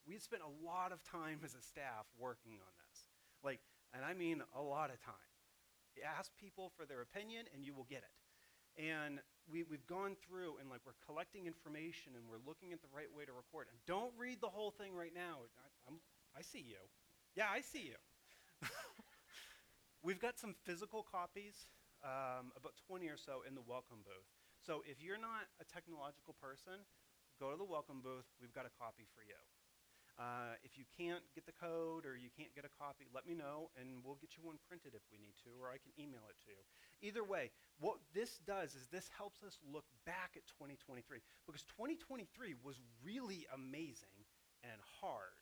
We 0.01 0.17
spent 0.17 0.41
a 0.41 0.53
lot 0.65 0.89
of 0.89 1.05
time 1.05 1.45
as 1.45 1.53
a 1.53 1.61
staff 1.61 2.09
working 2.17 2.57
on 2.57 2.73
this. 2.89 3.05
Like, 3.45 3.61
and 3.93 4.01
I 4.01 4.17
mean 4.17 4.41
a 4.57 4.61
lot 4.61 4.89
of 4.89 4.97
time. 5.05 5.29
Ask 6.01 6.31
people 6.41 6.71
for 6.73 6.85
their 6.85 7.01
opinion 7.01 7.45
and 7.53 7.61
you 7.63 7.75
will 7.75 7.85
get 7.85 8.01
it. 8.01 8.15
And 8.81 9.21
we, 9.45 9.61
we've 9.61 9.85
gone 9.85 10.17
through 10.25 10.57
and 10.57 10.65
like 10.65 10.81
we're 10.89 10.97
collecting 11.05 11.45
information 11.45 12.17
and 12.17 12.25
we're 12.25 12.41
looking 12.41 12.73
at 12.73 12.81
the 12.81 12.89
right 12.89 13.09
way 13.13 13.29
to 13.29 13.33
record. 13.33 13.69
And 13.69 13.77
don't 13.85 14.09
read 14.17 14.41
the 14.41 14.49
whole 14.49 14.73
thing 14.73 14.97
right 14.97 15.13
now. 15.13 15.45
I, 15.85 15.93
I 16.33 16.41
see 16.41 16.65
you. 16.65 16.81
Yeah, 17.37 17.45
I 17.45 17.61
see 17.61 17.93
you. 17.93 17.99
We've 20.05 20.19
got 20.19 20.41
some 20.41 20.57
physical 20.65 21.05
copies, 21.05 21.69
um, 22.01 22.49
about 22.57 22.73
20 22.89 23.05
or 23.05 23.21
so 23.21 23.45
in 23.45 23.53
the 23.53 23.61
welcome 23.61 24.01
booth. 24.01 24.29
So 24.65 24.81
if 24.89 24.97
you're 24.97 25.21
not 25.21 25.45
a 25.61 25.65
technological 25.65 26.33
person, 26.41 26.81
go 27.37 27.53
to 27.53 27.57
the 27.57 27.67
welcome 27.67 28.01
booth. 28.01 28.25
We've 28.41 28.53
got 28.53 28.65
a 28.65 28.73
copy 28.73 29.05
for 29.13 29.21
you. 29.21 29.37
Uh, 30.17 30.57
if 30.65 30.73
you 30.77 30.89
can't 30.97 31.21
get 31.37 31.45
the 31.45 31.53
code 31.53 32.09
or 32.09 32.17
you 32.17 32.33
can't 32.33 32.53
get 32.57 32.65
a 32.65 32.73
copy, 32.81 33.05
let 33.13 33.29
me 33.29 33.37
know 33.37 33.69
and 33.77 34.01
we'll 34.01 34.17
get 34.17 34.33
you 34.37 34.41
one 34.41 34.57
printed 34.65 34.97
if 34.97 35.05
we 35.13 35.21
need 35.21 35.37
to, 35.45 35.53
or 35.61 35.69
I 35.69 35.77
can 35.77 35.93
email 36.01 36.25
it 36.29 36.37
to 36.45 36.49
you. 36.49 36.61
Either 37.01 37.23
way, 37.23 37.49
what 37.79 37.97
this 38.13 38.37
does 38.45 38.75
is 38.75 38.87
this 38.91 39.09
helps 39.17 39.41
us 39.43 39.57
look 39.65 39.85
back 40.05 40.37
at 40.37 40.45
2023 40.45 41.01
because 41.45 41.65
2023 41.73 42.53
was 42.61 42.77
really 43.01 43.47
amazing 43.53 44.21
and 44.61 44.77
hard. 45.01 45.33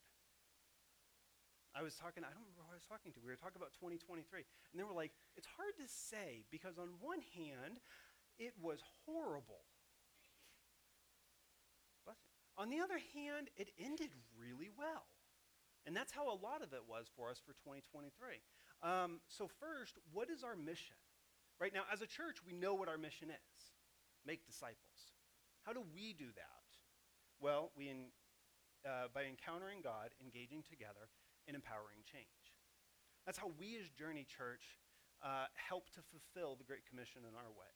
I 1.76 1.84
was 1.84 1.96
talking, 1.96 2.24
I 2.24 2.32
don't 2.32 2.48
remember 2.48 2.64
who 2.66 2.74
I 2.74 2.80
was 2.80 2.88
talking 2.88 3.12
to. 3.14 3.20
We 3.20 3.30
were 3.30 3.38
talking 3.38 3.60
about 3.60 3.76
2023. 3.78 4.24
And 4.72 4.76
they 4.80 4.88
were 4.88 4.96
like, 4.96 5.12
it's 5.36 5.48
hard 5.60 5.76
to 5.78 5.88
say 5.88 6.48
because 6.50 6.80
on 6.80 6.96
one 7.04 7.22
hand, 7.36 7.84
it 8.40 8.56
was 8.58 8.80
horrible. 9.06 9.68
On 12.60 12.70
the 12.70 12.84
other 12.84 13.00
hand, 13.16 13.48
it 13.56 13.72
ended 13.80 14.12
really 14.36 14.68
well. 14.78 15.08
And 15.88 15.96
that's 15.96 16.12
how 16.12 16.28
a 16.28 16.36
lot 16.36 16.60
of 16.62 16.74
it 16.74 16.84
was 16.84 17.08
for 17.16 17.32
us 17.32 17.40
for 17.40 17.54
2023. 17.64 18.12
Um, 18.84 19.24
so, 19.32 19.48
first, 19.48 19.96
what 20.12 20.30
is 20.30 20.44
our 20.44 20.58
mission? 20.58 21.00
Right 21.60 21.76
now, 21.76 21.84
as 21.92 22.00
a 22.00 22.08
church, 22.08 22.40
we 22.48 22.56
know 22.56 22.74
what 22.74 22.88
our 22.88 22.98
mission 22.98 23.30
is 23.30 23.60
make 24.24 24.48
disciples. 24.48 25.16
How 25.68 25.76
do 25.76 25.84
we 25.92 26.16
do 26.16 26.32
that? 26.40 26.68
Well, 27.40 27.72
we 27.76 27.92
in, 27.92 28.12
uh, 28.88 29.12
by 29.12 29.28
encountering 29.28 29.84
God, 29.84 30.16
engaging 30.24 30.64
together, 30.64 31.12
and 31.48 31.56
empowering 31.56 32.04
change. 32.08 32.56
That's 33.26 33.40
how 33.40 33.52
we 33.60 33.80
as 33.80 33.92
Journey 33.92 34.28
Church 34.28 34.80
uh, 35.20 35.52
help 35.56 35.92
to 35.96 36.02
fulfill 36.04 36.56
the 36.56 36.68
Great 36.68 36.88
Commission 36.88 37.28
in 37.28 37.36
our 37.36 37.52
way. 37.52 37.74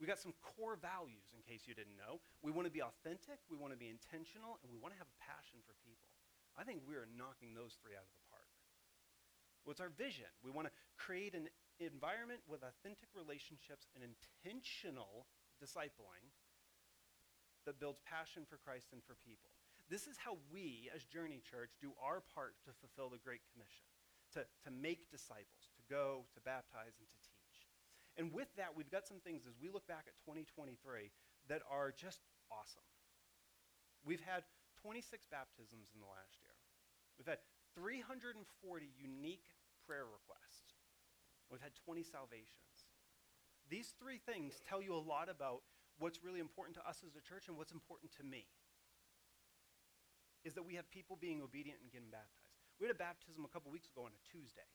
We've 0.00 0.10
got 0.10 0.18
some 0.18 0.34
core 0.42 0.76
values, 0.76 1.30
in 1.32 1.40
case 1.44 1.64
you 1.68 1.76
didn't 1.76 1.96
know. 1.96 2.18
We 2.42 2.50
want 2.50 2.66
to 2.66 2.74
be 2.74 2.82
authentic, 2.82 3.38
we 3.48 3.56
want 3.56 3.72
to 3.72 3.80
be 3.80 3.88
intentional, 3.88 4.58
and 4.60 4.68
we 4.68 4.76
want 4.80 4.92
to 4.92 4.98
have 4.98 5.08
a 5.08 5.18
passion 5.22 5.62
for 5.62 5.76
people. 5.86 6.10
I 6.58 6.66
think 6.66 6.82
we 6.84 6.98
are 6.98 7.06
knocking 7.06 7.54
those 7.54 7.78
three 7.80 7.96
out 7.96 8.04
of 8.04 8.12
the. 8.12 8.21
What's 9.64 9.80
our 9.80 9.94
vision? 9.94 10.30
We 10.42 10.50
want 10.50 10.66
to 10.66 10.74
create 10.98 11.34
an 11.34 11.46
environment 11.78 12.40
with 12.46 12.62
authentic 12.62 13.08
relationships 13.14 13.86
and 13.94 14.02
intentional 14.02 15.26
discipling 15.62 16.26
that 17.64 17.78
builds 17.78 18.02
passion 18.02 18.42
for 18.42 18.58
Christ 18.58 18.90
and 18.90 19.02
for 19.06 19.14
people. 19.22 19.54
This 19.86 20.10
is 20.10 20.18
how 20.18 20.38
we, 20.50 20.90
as 20.90 21.06
Journey 21.06 21.42
Church, 21.42 21.78
do 21.78 21.94
our 22.02 22.22
part 22.34 22.58
to 22.66 22.74
fulfill 22.82 23.10
the 23.10 23.22
Great 23.22 23.42
Commission 23.54 23.86
to, 24.34 24.42
to 24.64 24.70
make 24.72 25.10
disciples, 25.12 25.70
to 25.76 25.82
go, 25.86 26.24
to 26.34 26.40
baptize, 26.40 26.96
and 26.98 27.06
to 27.06 27.18
teach. 27.22 27.56
And 28.16 28.32
with 28.32 28.48
that, 28.56 28.72
we've 28.74 28.90
got 28.90 29.06
some 29.06 29.20
things 29.20 29.44
as 29.46 29.54
we 29.60 29.68
look 29.68 29.86
back 29.86 30.08
at 30.08 30.16
2023 30.24 30.76
that 31.48 31.62
are 31.68 31.92
just 31.92 32.24
awesome. 32.50 32.84
We've 34.04 34.24
had 34.24 34.44
26 34.80 35.28
baptisms 35.30 35.92
in 35.94 36.00
the 36.00 36.10
last 36.10 36.40
year. 36.42 36.56
We've 37.16 37.28
had 37.28 37.40
340 37.74 38.40
unique 38.96 39.48
prayer 39.86 40.04
requests. 40.04 40.76
We've 41.50 41.60
had 41.60 41.76
20 41.84 42.02
salvations. 42.02 42.88
These 43.68 43.94
three 44.00 44.18
things 44.18 44.60
tell 44.68 44.80
you 44.80 44.94
a 44.96 45.00
lot 45.00 45.28
about 45.28 45.62
what's 45.98 46.24
really 46.24 46.40
important 46.40 46.76
to 46.76 46.84
us 46.88 47.04
as 47.04 47.16
a 47.16 47.24
church 47.24 47.48
and 47.48 47.56
what's 47.56 47.72
important 47.72 48.12
to 48.16 48.24
me 48.24 48.48
is 50.44 50.54
that 50.54 50.66
we 50.66 50.74
have 50.74 50.90
people 50.90 51.16
being 51.20 51.40
obedient 51.40 51.78
and 51.80 51.92
getting 51.92 52.10
baptized. 52.10 52.58
We 52.80 52.88
had 52.88 52.94
a 52.96 52.98
baptism 52.98 53.46
a 53.46 53.52
couple 53.52 53.70
weeks 53.70 53.86
ago 53.86 54.08
on 54.08 54.12
a 54.12 54.22
Tuesday. 54.26 54.66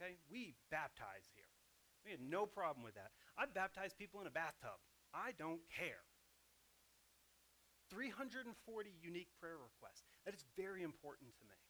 Okay? 0.00 0.16
We 0.32 0.56
baptize 0.70 1.28
here. 1.36 1.50
We 2.04 2.10
had 2.12 2.20
no 2.20 2.46
problem 2.46 2.84
with 2.84 2.94
that. 2.96 3.12
I've 3.36 3.52
baptized 3.52 3.96
people 3.96 4.20
in 4.20 4.26
a 4.26 4.34
bathtub. 4.34 4.76
I 5.12 5.32
don't 5.36 5.60
care. 5.72 6.04
340 7.92 8.48
unique 9.00 9.28
prayer 9.40 9.60
requests. 9.60 10.04
That 10.24 10.34
is 10.34 10.44
very 10.56 10.82
important 10.82 11.36
to 11.36 11.44
me. 11.44 11.63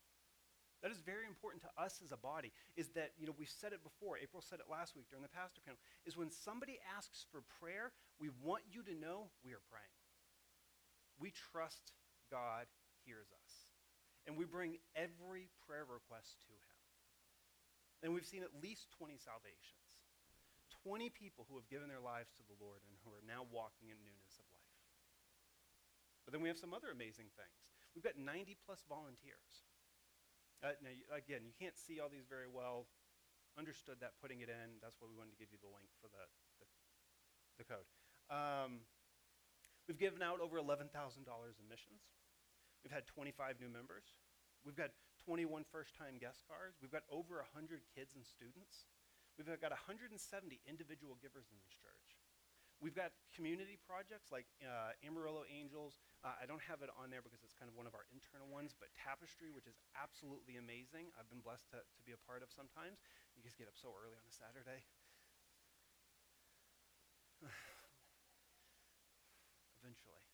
That 0.84 0.92
is 0.92 1.00
very 1.00 1.24
important 1.24 1.64
to 1.64 1.72
us 1.80 2.04
as 2.04 2.12
a 2.12 2.20
body, 2.20 2.52
is 2.76 2.92
that, 2.92 3.16
you 3.16 3.24
know, 3.24 3.32
we've 3.40 3.48
said 3.48 3.72
it 3.72 3.80
before, 3.80 4.20
April 4.20 4.44
said 4.44 4.60
it 4.60 4.68
last 4.68 4.92
week 4.92 5.08
during 5.08 5.24
the 5.24 5.32
pastor 5.32 5.64
panel, 5.64 5.80
is 6.04 6.12
when 6.12 6.28
somebody 6.28 6.76
asks 6.92 7.24
for 7.32 7.40
prayer, 7.56 7.96
we 8.20 8.28
want 8.44 8.68
you 8.68 8.84
to 8.84 8.92
know 8.92 9.32
we 9.40 9.56
are 9.56 9.64
praying. 9.72 9.96
We 11.16 11.32
trust 11.32 11.96
God 12.28 12.68
hears 13.08 13.32
us. 13.32 13.72
And 14.28 14.36
we 14.36 14.44
bring 14.44 14.76
every 14.92 15.48
prayer 15.64 15.88
request 15.88 16.44
to 16.44 16.52
him. 16.52 16.76
And 18.04 18.12
we've 18.12 18.28
seen 18.28 18.44
at 18.44 18.52
least 18.60 18.92
20 19.00 19.16
salvations. 19.16 19.88
20 20.84 21.08
people 21.16 21.48
who 21.48 21.56
have 21.56 21.68
given 21.72 21.88
their 21.88 22.04
lives 22.04 22.28
to 22.36 22.44
the 22.44 22.60
Lord 22.60 22.84
and 22.84 23.00
who 23.00 23.12
are 23.16 23.24
now 23.24 23.48
walking 23.48 23.88
in 23.88 23.96
newness 24.04 24.36
of 24.36 24.44
life. 24.52 24.76
But 26.28 26.36
then 26.36 26.44
we 26.44 26.52
have 26.52 26.60
some 26.60 26.76
other 26.76 26.92
amazing 26.92 27.32
things. 27.40 27.60
We've 27.96 28.04
got 28.04 28.20
90 28.20 28.60
plus 28.68 28.84
volunteers. 28.84 29.64
Uh, 30.64 30.72
now, 30.80 30.96
again, 31.12 31.44
you 31.44 31.52
can't 31.52 31.76
see 31.76 32.00
all 32.00 32.08
these 32.08 32.24
very 32.24 32.48
well. 32.48 32.88
Understood 33.60 34.00
that 34.00 34.16
putting 34.16 34.40
it 34.40 34.48
in. 34.48 34.80
That's 34.80 34.96
why 34.96 35.12
we 35.12 35.14
wanted 35.14 35.36
to 35.36 35.40
give 35.44 35.52
you 35.52 35.60
the 35.60 35.68
link 35.68 35.92
for 36.00 36.08
the, 36.08 36.24
the, 36.56 36.66
the 37.60 37.66
code. 37.68 37.84
Um, 38.32 38.88
we've 39.84 40.00
given 40.00 40.24
out 40.24 40.40
over 40.40 40.56
$11,000 40.56 40.88
in 40.88 41.64
missions. 41.68 42.00
We've 42.80 42.96
had 42.96 43.04
25 43.04 43.60
new 43.60 43.68
members. 43.68 44.08
We've 44.64 44.74
got 44.74 44.96
21 45.28 45.68
first 45.68 45.92
time 46.00 46.16
guest 46.16 46.48
cards. 46.48 46.80
We've 46.80 46.92
got 46.92 47.04
over 47.12 47.44
100 47.44 47.84
kids 47.92 48.16
and 48.16 48.24
students. 48.24 48.88
We've 49.36 49.44
got 49.60 49.76
170 49.76 50.16
individual 50.64 51.20
givers 51.20 51.52
in 51.52 51.60
this 51.60 51.76
church. 51.76 52.03
We've 52.82 52.94
got 52.94 53.14
community 53.32 53.78
projects 53.86 54.28
like 54.34 54.46
uh, 54.60 54.92
Amarillo 55.06 55.46
Angels. 55.48 56.02
Uh, 56.20 56.34
I 56.36 56.44
don't 56.44 56.62
have 56.66 56.82
it 56.82 56.90
on 56.98 57.08
there 57.08 57.22
because 57.22 57.40
it's 57.46 57.54
kind 57.54 57.70
of 57.70 57.76
one 57.78 57.86
of 57.86 57.94
our 57.94 58.04
internal 58.12 58.50
ones, 58.50 58.74
but 58.76 58.90
Tapestry, 58.98 59.48
which 59.54 59.66
is 59.70 59.78
absolutely 59.94 60.58
amazing. 60.58 61.08
I've 61.14 61.30
been 61.30 61.40
blessed 61.40 61.70
to, 61.72 61.80
to 61.80 62.00
be 62.04 62.12
a 62.12 62.20
part 62.26 62.42
of 62.42 62.50
sometimes. 62.52 63.00
You 63.38 63.42
guys 63.46 63.54
get 63.56 63.70
up 63.70 63.78
so 63.78 63.94
early 63.94 64.18
on 64.18 64.26
a 64.26 64.34
Saturday. 64.34 64.84
Eventually. 69.80 70.24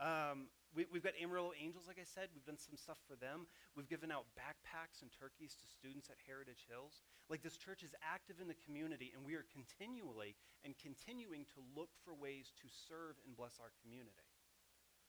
Um, 0.00 0.48
we, 0.72 0.88
have 0.88 1.04
got 1.04 1.12
Amarillo 1.20 1.52
Angels, 1.52 1.84
like 1.84 2.00
I 2.00 2.08
said. 2.08 2.32
We've 2.32 2.48
done 2.48 2.56
some 2.56 2.80
stuff 2.80 2.96
for 3.04 3.12
them. 3.12 3.44
We've 3.76 3.88
given 3.88 4.08
out 4.08 4.24
backpacks 4.32 5.04
and 5.04 5.12
turkeys 5.12 5.52
to 5.60 5.66
students 5.68 6.08
at 6.08 6.16
Heritage 6.24 6.64
Hills. 6.64 7.04
Like 7.28 7.44
this 7.44 7.60
church 7.60 7.84
is 7.84 7.92
active 8.00 8.40
in 8.40 8.48
the 8.48 8.56
community, 8.64 9.12
and 9.12 9.20
we 9.20 9.36
are 9.36 9.44
continually 9.52 10.32
and 10.64 10.72
continuing 10.80 11.44
to 11.52 11.60
look 11.76 11.92
for 12.00 12.16
ways 12.16 12.56
to 12.64 12.66
serve 12.72 13.20
and 13.28 13.36
bless 13.36 13.60
our 13.60 13.72
community. 13.84 14.32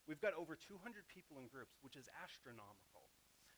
We've 0.03 0.19
got 0.19 0.35
over 0.35 0.59
200 0.59 0.83
people 1.07 1.39
in 1.39 1.47
groups, 1.47 1.79
which 1.79 1.95
is 1.95 2.11
astronomical. 2.11 3.07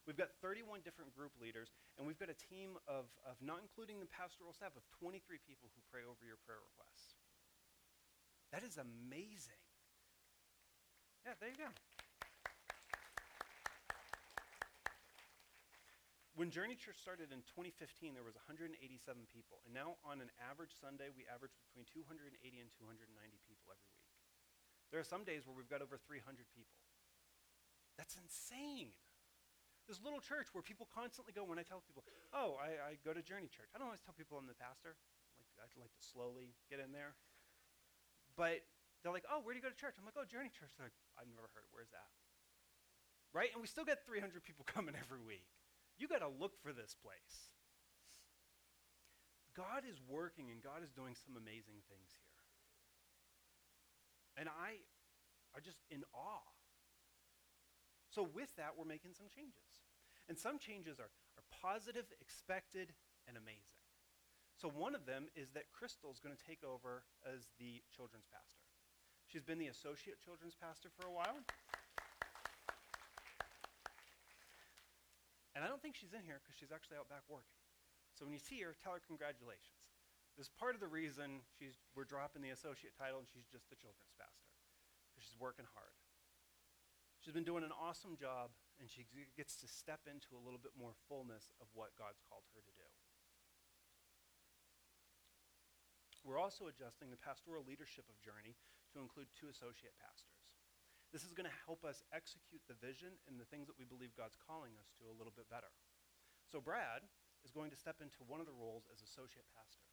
We've 0.05 0.17
got 0.17 0.29
31 0.45 0.85
different 0.85 1.09
group 1.17 1.33
leaders, 1.41 1.73
and 1.97 2.05
we've 2.05 2.21
got 2.21 2.29
a 2.29 2.37
team 2.37 2.77
of, 2.85 3.09
of 3.25 3.41
not 3.41 3.65
including 3.65 3.97
the 3.97 4.05
pastoral 4.05 4.53
staff, 4.53 4.77
of 4.77 4.85
23 5.01 5.41
people 5.41 5.73
who 5.73 5.81
pray 5.89 6.05
over 6.05 6.21
your 6.21 6.37
prayer 6.45 6.61
requests. 6.61 7.17
That 8.53 8.61
is 8.61 8.77
amazing. 8.77 9.57
Yeah, 11.25 11.33
there 11.41 11.49
you 11.49 11.57
go. 11.57 11.73
When 16.35 16.51
Journey 16.51 16.75
Church 16.75 16.99
started 16.99 17.31
in 17.31 17.47
2015, 17.47 18.11
there 18.11 18.27
was 18.27 18.35
187 18.35 18.75
people, 19.31 19.63
and 19.63 19.71
now 19.71 19.95
on 20.03 20.19
an 20.19 20.27
average 20.43 20.75
Sunday, 20.75 21.07
we 21.07 21.23
average 21.31 21.55
between 21.63 21.87
280 21.87 22.27
and 22.59 22.67
290 22.75 23.07
people 23.47 23.71
every 23.71 23.87
week. 23.95 24.11
There 24.91 24.99
are 24.99 25.07
some 25.07 25.23
days 25.23 25.47
where 25.47 25.55
we've 25.55 25.71
got 25.71 25.79
over 25.79 25.95
300 25.95 26.19
people. 26.51 26.75
That's 27.95 28.19
insane. 28.19 28.91
This 29.87 30.03
little 30.03 30.19
church 30.19 30.51
where 30.51 30.59
people 30.59 30.91
constantly 30.91 31.31
go, 31.31 31.47
when 31.47 31.55
I 31.55 31.63
tell 31.63 31.79
people, 31.87 32.03
oh, 32.35 32.59
I, 32.59 32.83
I 32.83 32.91
go 32.99 33.15
to 33.15 33.23
Journey 33.23 33.47
Church. 33.47 33.71
I 33.71 33.79
don't 33.79 33.87
always 33.87 34.03
tell 34.03 34.11
people 34.11 34.35
I'm 34.35 34.43
the 34.43 34.59
pastor. 34.59 34.99
Like, 35.39 35.47
I'd 35.63 35.71
like 35.79 35.95
to 35.95 36.03
slowly 36.03 36.51
get 36.67 36.83
in 36.83 36.91
there. 36.91 37.15
But 38.35 38.67
they're 38.99 39.15
like, 39.15 39.23
oh, 39.31 39.39
where 39.39 39.55
do 39.55 39.63
you 39.63 39.63
go 39.63 39.71
to 39.71 39.79
church? 39.79 39.95
I'm 39.95 40.03
like, 40.03 40.19
oh, 40.19 40.27
Journey 40.27 40.51
Church. 40.51 40.75
They're 40.75 40.91
like, 40.91 40.99
I've 41.15 41.31
never 41.31 41.47
heard 41.55 41.63
it. 41.63 41.71
Where's 41.71 41.95
that? 41.95 42.11
Right? 43.31 43.55
And 43.55 43.63
we 43.63 43.71
still 43.71 43.87
get 43.87 44.03
300 44.03 44.43
people 44.43 44.67
coming 44.75 44.99
every 44.99 45.23
week. 45.23 45.47
You 45.97 46.07
got 46.07 46.19
to 46.19 46.31
look 46.31 46.59
for 46.61 46.73
this 46.73 46.95
place. 46.99 47.51
God 49.55 49.87
is 49.87 49.95
working 50.03 50.51
and 50.51 50.59
God 50.59 50.83
is 50.83 50.91
doing 50.91 51.15
some 51.15 51.39
amazing 51.39 51.79
things 51.87 52.11
here. 52.19 52.43
And 54.35 54.51
I 54.51 54.83
are 55.55 55.63
just 55.63 55.79
in 55.87 56.03
awe. 56.11 56.51
So, 58.11 58.27
with 58.27 58.51
that, 58.59 58.75
we're 58.75 58.87
making 58.87 59.15
some 59.15 59.31
changes. 59.31 59.83
And 60.27 60.35
some 60.35 60.59
changes 60.59 60.99
are, 60.99 61.11
are 61.39 61.47
positive, 61.51 62.03
expected, 62.19 62.91
and 63.27 63.39
amazing. 63.39 63.79
So, 64.59 64.67
one 64.67 64.95
of 64.95 65.07
them 65.07 65.31
is 65.35 65.51
that 65.55 65.71
Crystal's 65.71 66.19
going 66.19 66.35
to 66.35 66.43
take 66.43 66.63
over 66.63 67.07
as 67.23 67.47
the 67.59 67.79
children's 67.95 68.27
pastor. 68.27 68.67
She's 69.27 69.43
been 69.43 69.59
the 69.59 69.71
associate 69.71 70.19
children's 70.23 70.55
pastor 70.55 70.91
for 70.95 71.07
a 71.07 71.13
while. 71.15 71.43
And 75.55 75.63
I 75.63 75.71
don't 75.71 75.79
think 75.79 75.95
she's 75.95 76.11
in 76.11 76.27
here 76.27 76.43
because 76.43 76.59
she's 76.59 76.75
actually 76.75 76.99
out 76.99 77.07
back 77.07 77.23
working. 77.31 77.55
So 78.11 78.27
when 78.27 78.35
you 78.35 78.43
see 78.43 78.59
her, 78.67 78.75
tell 78.75 78.91
her 78.91 79.03
congratulations. 79.03 79.79
This 80.35 80.51
is 80.51 80.53
part 80.59 80.75
of 80.75 80.83
the 80.83 80.91
reason 80.91 81.39
she's, 81.55 81.79
we're 81.95 82.07
dropping 82.07 82.43
the 82.43 82.51
associate 82.51 82.91
title 82.99 83.23
and 83.23 83.27
she's 83.31 83.47
just 83.47 83.71
the 83.71 83.79
children's 83.79 84.11
pastor 84.19 84.51
because 85.07 85.23
she's 85.23 85.39
working 85.39 85.63
hard. 85.71 85.95
She's 87.23 87.31
been 87.31 87.47
doing 87.47 87.63
an 87.63 87.71
awesome 87.71 88.19
job 88.19 88.51
and 88.83 88.91
she 88.91 89.07
gets 89.39 89.55
to 89.63 89.67
step 89.71 90.03
into 90.11 90.35
a 90.35 90.41
little 90.43 90.59
bit 90.59 90.75
more 90.75 90.91
fullness 91.07 91.55
of 91.63 91.71
what 91.71 91.95
God's 91.95 92.19
called 92.27 92.43
her 92.51 92.59
to 92.59 92.73
do. 92.75 92.89
We're 96.27 96.41
also 96.41 96.67
adjusting 96.67 97.15
the 97.15 97.21
pastoral 97.21 97.63
leadership 97.63 98.11
of 98.11 98.19
Journey 98.19 98.59
to 98.91 98.99
include 98.99 99.31
two 99.31 99.47
associate 99.47 99.95
pastors. 100.03 100.34
This 101.15 101.23
is 101.23 101.31
going 101.31 101.47
to 101.47 101.63
help 101.63 101.87
us 101.87 102.03
execute 102.11 102.59
the 102.67 102.75
vision 102.75 103.15
and 103.31 103.39
the 103.39 103.47
things 103.47 103.71
that 103.71 103.79
we 103.79 103.87
believe 103.87 104.11
God's 104.19 104.35
calling 104.35 104.75
us 104.75 104.91
to 104.99 105.07
a 105.07 105.15
little 105.15 105.31
bit 105.31 105.47
better. 105.47 105.71
So, 106.51 106.59
Brad 106.59 107.07
is 107.47 107.55
going 107.55 107.71
to 107.71 107.79
step 107.79 108.03
into 108.03 108.19
one 108.27 108.43
of 108.43 108.47
the 108.51 108.59
roles 108.59 108.83
as 108.91 108.99
associate 108.99 109.47
pastor, 109.55 109.87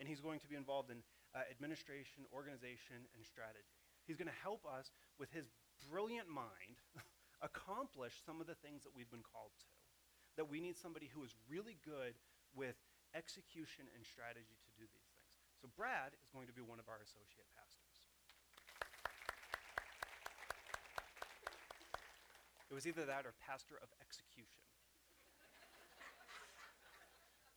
and 0.00 0.08
he's 0.08 0.24
going 0.24 0.40
to 0.40 0.48
be 0.48 0.56
involved 0.56 0.88
in 0.88 1.04
uh, 1.36 1.44
administration, 1.52 2.24
organization, 2.32 3.04
and 3.12 3.20
strategy. 3.28 3.76
He's 4.08 4.16
going 4.16 4.32
to 4.32 4.40
help 4.40 4.64
us 4.64 4.88
with 5.20 5.28
his 5.36 5.52
brilliant 5.84 6.32
mind 6.32 6.80
accomplish 7.44 8.24
some 8.24 8.40
of 8.40 8.48
the 8.48 8.56
things 8.64 8.88
that 8.88 8.96
we've 8.96 9.12
been 9.12 9.20
called 9.20 9.52
to. 9.68 9.72
That 10.40 10.48
we 10.48 10.64
need 10.64 10.80
somebody 10.80 11.12
who 11.12 11.28
is 11.28 11.36
really 11.44 11.76
good 11.84 12.16
with 12.56 12.80
execution 13.12 13.84
and 13.92 14.00
strategy 14.00 14.56
to 14.64 14.72
do 14.80 14.88
these 14.88 15.12
things. 15.12 15.36
So, 15.60 15.68
Brad 15.76 16.16
is 16.24 16.32
going 16.32 16.48
to 16.48 16.56
be 16.56 16.64
one 16.64 16.80
of 16.80 16.88
our 16.88 17.04
associate 17.04 17.52
pastors. 17.52 17.83
It 22.74 22.82
was 22.82 22.90
either 22.90 23.06
that 23.06 23.22
or 23.22 23.30
pastor 23.38 23.78
of 23.78 23.86
execution. 24.02 24.58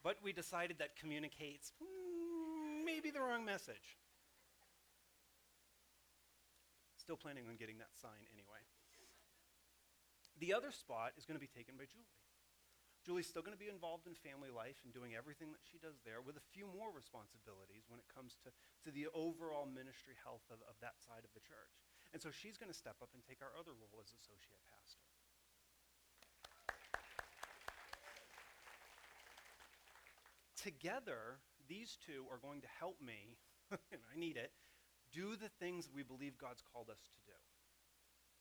but 0.05 0.21
we 0.21 0.29
decided 0.29 0.77
that 0.77 0.93
communicates 0.93 1.73
mm, 1.81 2.85
maybe 2.85 3.09
the 3.09 3.17
wrong 3.17 3.41
message. 3.41 3.97
Still 7.01 7.17
planning 7.17 7.49
on 7.49 7.57
getting 7.57 7.81
that 7.81 7.97
sign 7.97 8.29
anyway. 8.29 8.61
The 10.37 10.53
other 10.53 10.69
spot 10.69 11.17
is 11.17 11.25
going 11.25 11.33
to 11.33 11.41
be 11.41 11.49
taken 11.49 11.81
by 11.81 11.89
Julie. 11.89 12.13
Julie's 13.01 13.25
still 13.25 13.41
going 13.41 13.57
to 13.57 13.65
be 13.65 13.73
involved 13.73 14.05
in 14.05 14.13
family 14.13 14.53
life 14.53 14.77
and 14.85 14.93
doing 14.93 15.17
everything 15.17 15.49
that 15.49 15.65
she 15.65 15.81
does 15.81 15.97
there 16.05 16.21
with 16.21 16.37
a 16.37 16.45
few 16.53 16.69
more 16.69 16.93
responsibilities 16.93 17.89
when 17.89 17.97
it 17.97 18.05
comes 18.05 18.37
to, 18.45 18.53
to 18.85 18.93
the 18.93 19.09
overall 19.17 19.65
ministry 19.65 20.13
health 20.21 20.45
of, 20.53 20.61
of 20.69 20.77
that 20.85 21.01
side 21.01 21.25
of 21.25 21.33
the 21.33 21.41
church. 21.41 21.73
And 22.13 22.21
so 22.21 22.29
she's 22.29 22.61
going 22.61 22.69
to 22.69 22.77
step 22.77 23.01
up 23.01 23.09
and 23.17 23.25
take 23.25 23.41
our 23.41 23.55
other 23.57 23.73
role 23.73 23.97
as 23.97 24.13
associate 24.13 24.61
pastor. 24.69 25.06
Together, 30.61 31.39
these 31.69 31.97
two 32.05 32.25
are 32.31 32.41
going 32.41 32.61
to 32.61 32.67
help 32.79 32.97
me, 33.01 33.37
and 33.71 34.01
I 34.13 34.19
need 34.19 34.37
it, 34.37 34.51
do 35.13 35.35
the 35.35 35.49
things 35.59 35.89
we 35.93 36.03
believe 36.03 36.37
God's 36.37 36.63
called 36.73 36.89
us 36.89 36.99
to 37.13 37.21
do. 37.23 37.37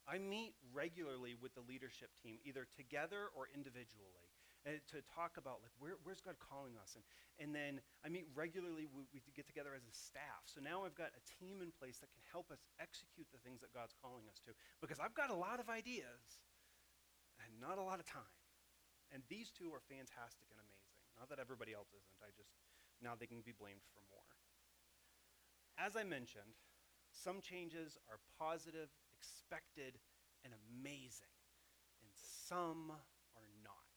I 0.07 0.19
meet 0.19 0.55
regularly 0.73 1.35
with 1.35 1.55
the 1.55 1.67
leadership 1.67 2.11
team, 2.23 2.39
either 2.47 2.67
together 2.71 3.35
or 3.35 3.51
individually, 3.51 4.31
uh, 4.63 4.79
to 4.95 5.03
talk 5.15 5.35
about 5.35 5.63
like 5.63 5.75
where, 5.79 5.99
where's 6.07 6.23
God 6.23 6.39
calling 6.39 6.79
us, 6.79 6.95
and 6.95 7.03
and 7.39 7.53
then 7.53 7.83
I 8.01 8.09
meet 8.09 8.25
regularly. 8.35 8.89
We, 8.89 9.05
we 9.13 9.21
get 9.35 9.47
together 9.47 9.77
as 9.77 9.85
a 9.85 9.95
staff. 9.95 10.47
So 10.49 10.63
now 10.63 10.87
I've 10.87 10.97
got 10.97 11.13
a 11.13 11.23
team 11.39 11.61
in 11.61 11.69
place 11.69 12.01
that 12.01 12.09
can 12.09 12.25
help 12.33 12.49
us 12.49 12.65
execute 12.81 13.29
the 13.29 13.43
things 13.45 13.61
that 13.61 13.75
God's 13.77 13.93
calling 13.99 14.25
us 14.31 14.41
to, 14.49 14.57
because 14.81 14.99
I've 14.99 15.15
got 15.15 15.29
a 15.29 15.37
lot 15.37 15.61
of 15.61 15.69
ideas 15.69 16.41
and 17.45 17.51
not 17.61 17.77
a 17.77 17.85
lot 17.85 18.01
of 18.01 18.07
time. 18.09 18.35
And 19.13 19.23
these 19.29 19.53
two 19.53 19.71
are 19.71 19.85
fantastic 19.87 20.49
and 20.51 20.59
amazing. 20.59 20.76
Not 21.19 21.29
that 21.33 21.41
everybody 21.41 21.73
else 21.73 21.89
isn't, 21.97 22.21
I 22.21 22.29
just, 22.37 22.53
now 23.01 23.17
they 23.17 23.27
can 23.27 23.41
be 23.41 23.57
blamed 23.57 23.85
for 23.93 24.05
more. 24.13 24.31
As 25.81 25.97
I 25.97 26.05
mentioned, 26.05 26.61
some 27.13 27.41
changes 27.41 27.97
are 28.09 28.21
positive, 28.37 28.93
expected, 29.13 29.97
and 30.45 30.53
amazing, 30.53 31.33
and 32.05 32.11
some 32.13 32.93
are 33.35 33.51
not. 33.65 33.97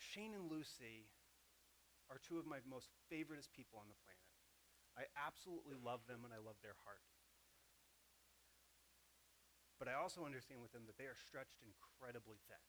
Shane 0.00 0.32
and 0.32 0.48
Lucy 0.48 1.12
are 2.08 2.16
two 2.24 2.40
of 2.40 2.48
my 2.48 2.64
most 2.64 2.88
favoriteest 3.12 3.52
people 3.52 3.76
on 3.76 3.88
the 3.92 4.00
planet. 4.00 4.32
I 4.96 5.04
absolutely 5.12 5.76
love 5.76 6.00
them 6.08 6.24
and 6.24 6.32
I 6.32 6.40
love 6.40 6.56
their 6.64 6.78
heart. 6.88 7.04
But 9.76 9.92
I 9.92 10.00
also 10.00 10.24
understand 10.24 10.64
with 10.64 10.72
them 10.72 10.88
that 10.88 10.96
they 10.96 11.04
are 11.08 11.18
stretched 11.28 11.60
incredibly 11.60 12.40
thin. 12.48 12.64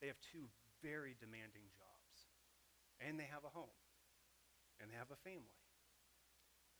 They 0.00 0.08
have 0.08 0.18
two 0.18 0.48
very 0.80 1.14
demanding 1.20 1.68
jobs, 1.70 2.32
and 2.98 3.20
they 3.20 3.28
have 3.28 3.44
a 3.44 3.52
home, 3.52 3.76
and 4.80 4.88
they 4.88 4.98
have 4.98 5.12
a 5.12 5.20
family. 5.20 5.60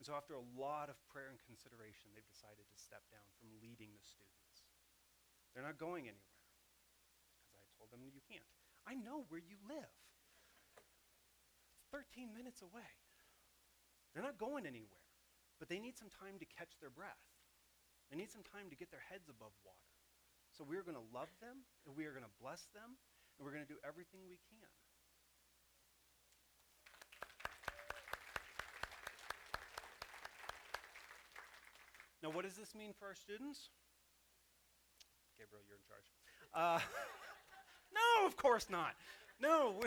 And 0.01 0.05
so, 0.09 0.19
after 0.19 0.35
a 0.35 0.43
lot 0.59 0.91
of 0.91 0.99
prayer 1.07 1.31
and 1.31 1.39
consideration, 1.47 2.11
they've 2.11 2.27
decided 2.27 2.67
to 2.67 2.77
step 2.81 3.07
down 3.13 3.23
from 3.39 3.55
leading 3.63 3.95
the 3.95 4.03
students. 4.03 4.67
They're 5.55 5.63
not 5.63 5.79
going 5.79 6.11
anywhere, 6.11 6.43
because 7.47 7.63
I 7.63 7.71
told 7.79 7.93
them 7.95 8.03
you 8.03 8.25
can't. 8.27 8.49
I 8.89 8.99
know 8.99 9.29
where 9.31 9.39
you 9.39 9.61
live. 9.69 9.95
It's 11.79 11.87
13 11.95 12.35
minutes 12.35 12.65
away. 12.65 12.91
They're 14.11 14.27
not 14.27 14.41
going 14.41 14.67
anywhere, 14.67 15.07
but 15.63 15.71
they 15.71 15.79
need 15.79 15.95
some 15.95 16.11
time 16.11 16.41
to 16.43 16.49
catch 16.49 16.75
their 16.83 16.91
breath. 16.91 17.32
They 18.13 18.21
need 18.21 18.29
some 18.29 18.45
time 18.45 18.69
to 18.69 18.77
get 18.77 18.93
their 18.93 19.01
heads 19.09 19.33
above 19.33 19.57
water. 19.65 19.89
So 20.53 20.69
we 20.69 20.77
are 20.77 20.85
going 20.85 21.01
to 21.01 21.09
love 21.17 21.33
them 21.41 21.65
and 21.89 21.97
we 21.97 22.05
are 22.05 22.13
going 22.13 22.29
to 22.29 22.37
bless 22.45 22.69
them. 22.77 23.01
and 23.41 23.41
we're 23.41 23.57
going 23.57 23.65
to 23.65 23.73
do 23.73 23.81
everything 23.81 24.21
we 24.29 24.37
can. 24.53 24.69
Now, 32.21 32.29
what 32.37 32.45
does 32.45 32.55
this 32.55 32.77
mean 32.77 32.93
for 32.93 33.09
our 33.09 33.17
students? 33.17 33.73
Gabriel, 35.41 35.65
you're 35.65 35.81
in 35.81 35.89
charge. 35.89 36.05
Uh, 36.53 36.85
no, 37.97 38.29
of 38.29 38.37
course 38.37 38.69
not. 38.69 38.93
No, 39.41 39.81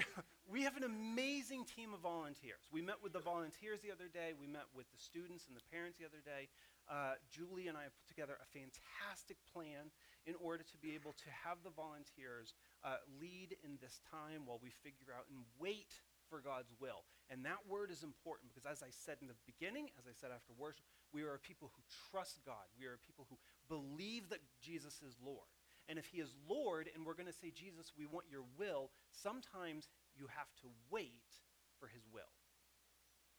we 0.51 0.63
have 0.63 0.75
an 0.75 0.83
amazing 0.83 1.63
team 1.63 1.93
of 1.93 2.01
volunteers. 2.01 2.65
We 2.73 2.81
met 2.81 2.99
with 3.05 3.13
the 3.13 3.21
volunteers 3.21 3.79
the 3.79 3.93
other 3.93 4.09
day. 4.11 4.33
We 4.33 4.47
met 4.47 4.65
with 4.75 4.89
the 4.91 4.97
students 4.97 5.45
and 5.47 5.55
the 5.55 5.63
parents 5.71 5.95
the 6.01 6.09
other 6.09 6.25
day. 6.25 6.49
Uh, 6.85 7.17
Julie 7.33 7.67
and 7.67 7.77
I 7.77 7.83
have 7.83 7.95
put 7.97 8.07
together 8.07 8.37
a 8.37 8.47
fantastic 8.53 9.37
plan 9.49 9.89
in 10.25 10.33
order 10.41 10.65
to 10.65 10.77
be 10.81 10.93
able 10.93 11.13
to 11.13 11.29
have 11.45 11.61
the 11.61 11.73
volunteers 11.73 12.53
uh, 12.85 13.01
lead 13.21 13.57
in 13.65 13.77
this 13.81 14.01
time 14.09 14.45
while 14.45 14.61
we 14.61 14.69
figure 14.69 15.13
out 15.13 15.25
and 15.29 15.45
wait 15.57 16.01
for 16.29 16.41
God's 16.41 16.73
will. 16.81 17.05
And 17.29 17.45
that 17.45 17.61
word 17.69 17.89
is 17.89 18.01
important 18.01 18.49
because, 18.49 18.65
as 18.65 18.81
I 18.81 18.89
said 18.89 19.17
in 19.21 19.29
the 19.29 19.37
beginning, 19.45 19.89
as 19.97 20.09
I 20.09 20.13
said 20.13 20.33
after 20.33 20.53
worship, 20.57 20.85
we 21.13 21.21
are 21.21 21.37
a 21.37 21.41
people 21.41 21.69
who 21.73 21.81
trust 22.09 22.41
God. 22.45 22.65
We 22.77 22.85
are 22.85 22.97
a 22.97 23.05
people 23.05 23.25
who 23.29 23.37
believe 23.69 24.29
that 24.29 24.41
Jesus 24.61 25.01
is 25.05 25.17
Lord. 25.21 25.49
And 25.85 26.01
if 26.01 26.09
He 26.09 26.17
is 26.17 26.33
Lord 26.49 26.89
and 26.93 27.05
we're 27.05 27.17
going 27.17 27.29
to 27.29 27.41
say, 27.41 27.53
Jesus, 27.53 27.93
we 27.93 28.09
want 28.09 28.25
your 28.29 28.45
will, 28.57 28.89
sometimes 29.13 29.89
you 30.17 30.25
have 30.33 30.49
to 30.65 30.67
wait 30.89 31.29
for 31.77 31.85
His 31.85 32.05
will. 32.09 32.33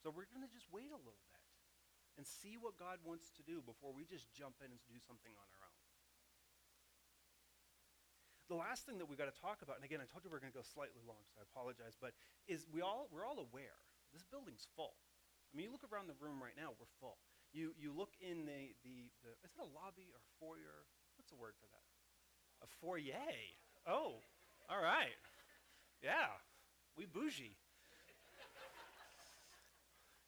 So 0.03 0.15
we're 0.15 0.31
going 0.31 0.47
to 0.47 0.55
just 0.55 0.71
wait 0.71 0.95
a 0.95 1.01
little 1.03 1.27
bit 1.35 1.36
and 2.17 2.25
see 2.25 2.57
what 2.57 2.81
God 2.81 2.99
wants 3.05 3.29
to 3.37 3.43
do 3.45 3.61
before 3.61 3.93
we 3.93 4.09
just 4.09 4.33
jump 4.33 4.61
in 4.65 4.73
and 4.73 4.81
do 4.89 4.97
something 5.05 5.33
on 5.37 5.49
our 5.53 5.63
own. 5.69 5.85
The 8.49 8.57
last 8.57 8.87
thing 8.87 8.97
that 9.03 9.11
we've 9.11 9.19
got 9.19 9.29
to 9.29 9.39
talk 9.43 9.61
about, 9.61 9.77
and 9.77 9.85
again, 9.85 9.99
I 9.99 10.07
told 10.07 10.23
you 10.23 10.31
we 10.31 10.39
are 10.39 10.45
going 10.45 10.55
to 10.55 10.57
go 10.57 10.63
slightly 10.63 11.03
long, 11.03 11.21
so 11.35 11.43
I 11.43 11.45
apologize, 11.51 11.99
but 11.99 12.15
is 12.47 12.65
we 12.71 12.79
all 12.79 13.11
we're 13.11 13.27
all 13.27 13.43
aware 13.43 13.83
this 14.15 14.23
building's 14.23 14.65
full. 14.79 14.95
I 15.51 15.53
mean, 15.53 15.69
you 15.69 15.73
look 15.75 15.85
around 15.85 16.07
the 16.07 16.17
room 16.23 16.39
right 16.39 16.55
now, 16.55 16.73
we're 16.79 16.89
full. 17.03 17.19
You 17.53 17.75
you 17.75 17.91
look 17.91 18.15
in 18.23 18.47
the 18.47 18.73
the, 18.87 19.11
the 19.27 19.35
is 19.43 19.51
it 19.51 19.61
a 19.61 19.69
lobby 19.75 20.09
or 20.15 20.23
foyer? 20.39 20.87
What's 21.19 21.29
the 21.29 21.37
word 21.37 21.59
for 21.59 21.67
that? 21.69 21.85
A 22.63 22.69
foyer. 22.81 23.19
Oh, 23.87 24.23
all 24.71 24.83
right. 24.83 25.19
Yeah, 26.03 26.31
we 26.97 27.07
bougie. 27.07 27.57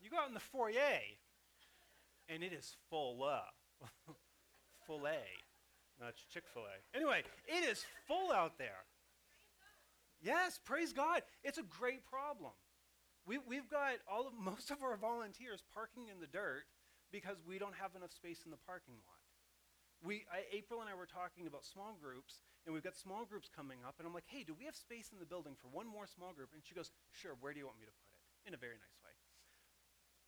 you 0.01 0.11
go 0.11 0.19
out 0.19 0.29
in 0.29 0.35
the 0.35 0.41
foyer, 0.41 0.75
and 2.29 2.43
it 2.43 2.53
is 2.53 2.77
full 2.91 3.25
up. 3.25 3.55
full 4.87 5.07
A. 5.07 5.23
That's 6.01 6.23
Chick 6.33 6.45
fil 6.53 6.63
A. 6.63 6.97
Anyway, 6.97 7.23
it 7.47 7.69
is 7.69 7.85
full 8.07 8.33
out 8.33 8.59
there. 8.59 8.87
Yes, 10.23 10.59
praise 10.65 10.93
God. 10.93 11.23
It's 11.43 11.59
a 11.59 11.67
great 11.67 12.05
problem. 12.07 12.53
We, 13.27 13.39
we've 13.47 13.69
got 13.69 13.99
all 14.11 14.27
of, 14.27 14.35
most 14.39 14.71
of 14.71 14.83
our 14.83 14.97
volunteers 14.97 15.63
parking 15.75 16.09
in 16.09 16.21
the 16.21 16.31
dirt 16.31 16.65
because 17.11 17.37
we 17.47 17.59
don't 17.59 17.75
have 17.75 17.95
enough 17.97 18.13
space 18.13 18.43
in 18.45 18.51
the 18.51 18.61
parking 18.67 18.95
lot. 19.07 19.23
We, 19.99 20.23
I, 20.31 20.47
April 20.55 20.81
and 20.81 20.89
I 20.89 20.95
were 20.95 21.11
talking 21.11 21.51
about 21.51 21.67
small 21.67 21.99
groups, 21.99 22.39
and 22.63 22.71
we've 22.71 22.87
got 22.87 22.95
small 22.95 23.27
groups 23.27 23.51
coming 23.51 23.83
up, 23.83 23.99
and 23.99 24.07
I'm 24.07 24.15
like, 24.15 24.31
hey, 24.31 24.47
do 24.47 24.55
we 24.55 24.63
have 24.71 24.79
space 24.79 25.11
in 25.11 25.19
the 25.19 25.27
building 25.27 25.59
for 25.59 25.67
one 25.75 25.91
more 25.91 26.07
small 26.07 26.31
group? 26.31 26.55
And 26.55 26.63
she 26.63 26.75
goes, 26.75 26.95
sure, 27.11 27.35
where 27.43 27.51
do 27.51 27.59
you 27.59 27.67
want 27.67 27.83
me 27.83 27.87
to 27.91 27.97
put 27.99 28.07
it? 28.15 28.23
In 28.47 28.55
a 28.55 28.61
very 28.61 28.79
nice. 28.79 28.98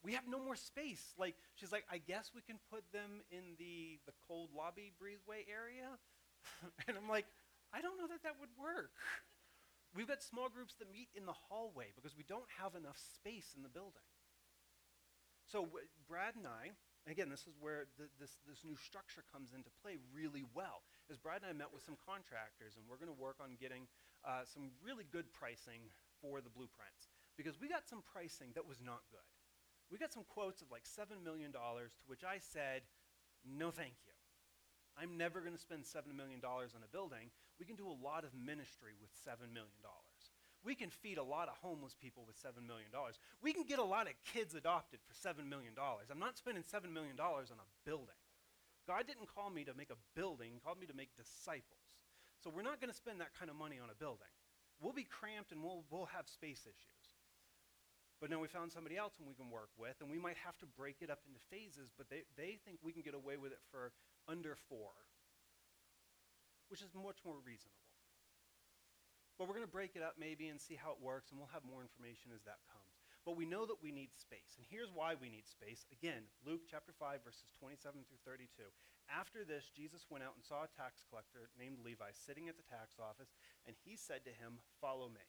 We 0.02 0.14
have 0.16 0.24
no 0.28 0.40
more 0.40 0.56
space. 0.56 1.12
Like, 1.18 1.36
she's 1.54 1.72
like, 1.72 1.84
I 1.92 1.98
guess 1.98 2.32
we 2.34 2.40
can 2.40 2.56
put 2.72 2.84
them 2.92 3.20
in 3.30 3.56
the, 3.58 4.00
the 4.06 4.16
cold 4.26 4.50
lobby 4.56 4.92
breezeway 4.96 5.44
area. 5.44 6.00
and 6.88 6.96
I'm 6.96 7.08
like, 7.08 7.26
I 7.72 7.80
don't 7.84 8.00
know 8.00 8.08
that 8.08 8.24
that 8.24 8.40
would 8.40 8.52
work. 8.56 8.96
We've 9.96 10.08
got 10.08 10.22
small 10.22 10.48
groups 10.48 10.78
that 10.78 10.88
meet 10.88 11.10
in 11.12 11.26
the 11.26 11.36
hallway 11.50 11.92
because 11.92 12.16
we 12.16 12.24
don't 12.24 12.46
have 12.62 12.78
enough 12.78 12.96
space 12.96 13.52
in 13.58 13.62
the 13.66 13.68
building. 13.68 14.06
So, 15.50 15.66
w- 15.66 15.90
Brad 16.06 16.38
and 16.38 16.46
I, 16.46 16.70
again, 17.10 17.26
this 17.28 17.42
is 17.50 17.58
where 17.58 17.90
this, 17.98 18.38
this 18.46 18.62
new 18.62 18.78
structure 18.78 19.26
comes 19.34 19.50
into 19.50 19.68
play 19.82 19.98
really 20.14 20.46
well. 20.54 20.86
As 21.10 21.18
Brad 21.18 21.42
and 21.42 21.50
I 21.50 21.54
met 21.58 21.74
with 21.74 21.82
some 21.82 21.98
contractors, 22.06 22.78
and 22.78 22.86
we're 22.86 23.02
going 23.02 23.10
to 23.10 23.18
work 23.18 23.42
on 23.42 23.58
getting 23.58 23.90
uh, 24.22 24.46
some 24.46 24.70
really 24.78 25.04
good 25.10 25.26
pricing 25.34 25.90
for 26.22 26.38
the 26.38 26.52
blueprints 26.52 27.10
because 27.34 27.58
we 27.58 27.66
got 27.66 27.88
some 27.88 28.04
pricing 28.04 28.54
that 28.54 28.68
was 28.68 28.78
not 28.78 29.02
good. 29.10 29.29
We 29.90 29.98
got 29.98 30.12
some 30.12 30.24
quotes 30.30 30.62
of 30.62 30.70
like 30.70 30.86
$7 30.86 31.18
million, 31.22 31.50
to 31.52 31.60
which 32.06 32.22
I 32.22 32.38
said, 32.38 32.86
no, 33.42 33.70
thank 33.70 33.98
you. 34.06 34.14
I'm 34.94 35.18
never 35.18 35.40
going 35.40 35.54
to 35.54 35.60
spend 35.60 35.82
$7 35.82 36.14
million 36.14 36.40
on 36.44 36.82
a 36.82 36.90
building. 36.92 37.34
We 37.58 37.66
can 37.66 37.74
do 37.74 37.90
a 37.90 37.96
lot 37.98 38.22
of 38.22 38.30
ministry 38.34 38.94
with 39.00 39.10
$7 39.10 39.50
million. 39.50 39.82
We 40.62 40.74
can 40.76 40.90
feed 40.90 41.16
a 41.16 41.24
lot 41.24 41.48
of 41.48 41.56
homeless 41.58 41.96
people 41.96 42.22
with 42.26 42.36
$7 42.36 42.60
million. 42.68 42.92
We 43.40 43.52
can 43.52 43.64
get 43.64 43.78
a 43.78 43.84
lot 43.84 44.06
of 44.06 44.14
kids 44.28 44.54
adopted 44.54 45.00
for 45.02 45.16
$7 45.16 45.48
million. 45.48 45.72
I'm 45.74 46.20
not 46.20 46.36
spending 46.36 46.62
$7 46.62 46.92
million 46.92 47.16
on 47.18 47.58
a 47.58 47.68
building. 47.88 48.20
God 48.86 49.06
didn't 49.06 49.32
call 49.32 49.50
me 49.50 49.64
to 49.64 49.74
make 49.74 49.90
a 49.90 50.00
building, 50.14 50.52
He 50.52 50.60
called 50.60 50.80
me 50.80 50.86
to 50.86 50.96
make 50.96 51.16
disciples. 51.16 51.80
So 52.44 52.50
we're 52.50 52.66
not 52.66 52.80
going 52.80 52.90
to 52.90 52.96
spend 52.96 53.20
that 53.20 53.32
kind 53.38 53.50
of 53.50 53.56
money 53.56 53.76
on 53.82 53.88
a 53.88 53.96
building. 53.96 54.32
We'll 54.80 54.96
be 54.96 55.04
cramped 55.04 55.52
and 55.52 55.62
we'll, 55.62 55.84
we'll 55.90 56.08
have 56.12 56.28
space 56.28 56.64
issues. 56.64 56.99
But 58.20 58.28
now 58.28 58.36
we 58.36 58.52
found 58.52 58.68
somebody 58.68 59.00
else 59.00 59.16
whom 59.16 59.32
we 59.32 59.34
can 59.34 59.48
work 59.48 59.72
with, 59.80 59.96
and 60.04 60.12
we 60.12 60.20
might 60.20 60.36
have 60.44 60.60
to 60.60 60.68
break 60.68 61.00
it 61.00 61.08
up 61.08 61.24
into 61.24 61.40
phases, 61.48 61.88
but 61.96 62.12
they, 62.12 62.28
they 62.36 62.60
think 62.68 62.84
we 62.84 62.92
can 62.92 63.00
get 63.00 63.16
away 63.16 63.40
with 63.40 63.50
it 63.50 63.64
for 63.72 63.96
under 64.28 64.52
four, 64.68 64.92
which 66.68 66.84
is 66.84 66.92
much 66.92 67.24
more 67.24 67.40
reasonable. 67.40 67.80
But 69.40 69.48
we're 69.48 69.56
going 69.56 69.64
to 69.64 69.72
break 69.72 69.96
it 69.96 70.04
up 70.04 70.20
maybe 70.20 70.52
and 70.52 70.60
see 70.60 70.76
how 70.76 70.92
it 70.92 71.00
works, 71.00 71.32
and 71.32 71.40
we'll 71.40 71.48
have 71.56 71.64
more 71.64 71.80
information 71.80 72.28
as 72.28 72.44
that 72.44 72.60
comes. 72.68 73.00
But 73.24 73.40
we 73.40 73.48
know 73.48 73.64
that 73.64 73.80
we 73.80 73.88
need 73.88 74.12
space, 74.12 74.60
and 74.60 74.68
here's 74.68 74.92
why 74.92 75.16
we 75.16 75.32
need 75.32 75.48
space. 75.48 75.88
Again, 75.88 76.28
Luke 76.44 76.68
chapter 76.68 76.92
5, 76.92 77.24
verses 77.24 77.48
27 77.56 78.04
through 78.04 78.20
32. 78.28 78.68
After 79.08 79.48
this, 79.48 79.72
Jesus 79.72 80.04
went 80.12 80.28
out 80.28 80.36
and 80.36 80.44
saw 80.44 80.68
a 80.68 80.76
tax 80.76 81.08
collector 81.08 81.48
named 81.56 81.80
Levi 81.80 82.12
sitting 82.12 82.52
at 82.52 82.60
the 82.60 82.68
tax 82.68 83.00
office, 83.00 83.32
and 83.64 83.80
he 83.80 83.96
said 83.96 84.28
to 84.28 84.32
him, 84.36 84.60
Follow 84.76 85.08
me. 85.08 85.24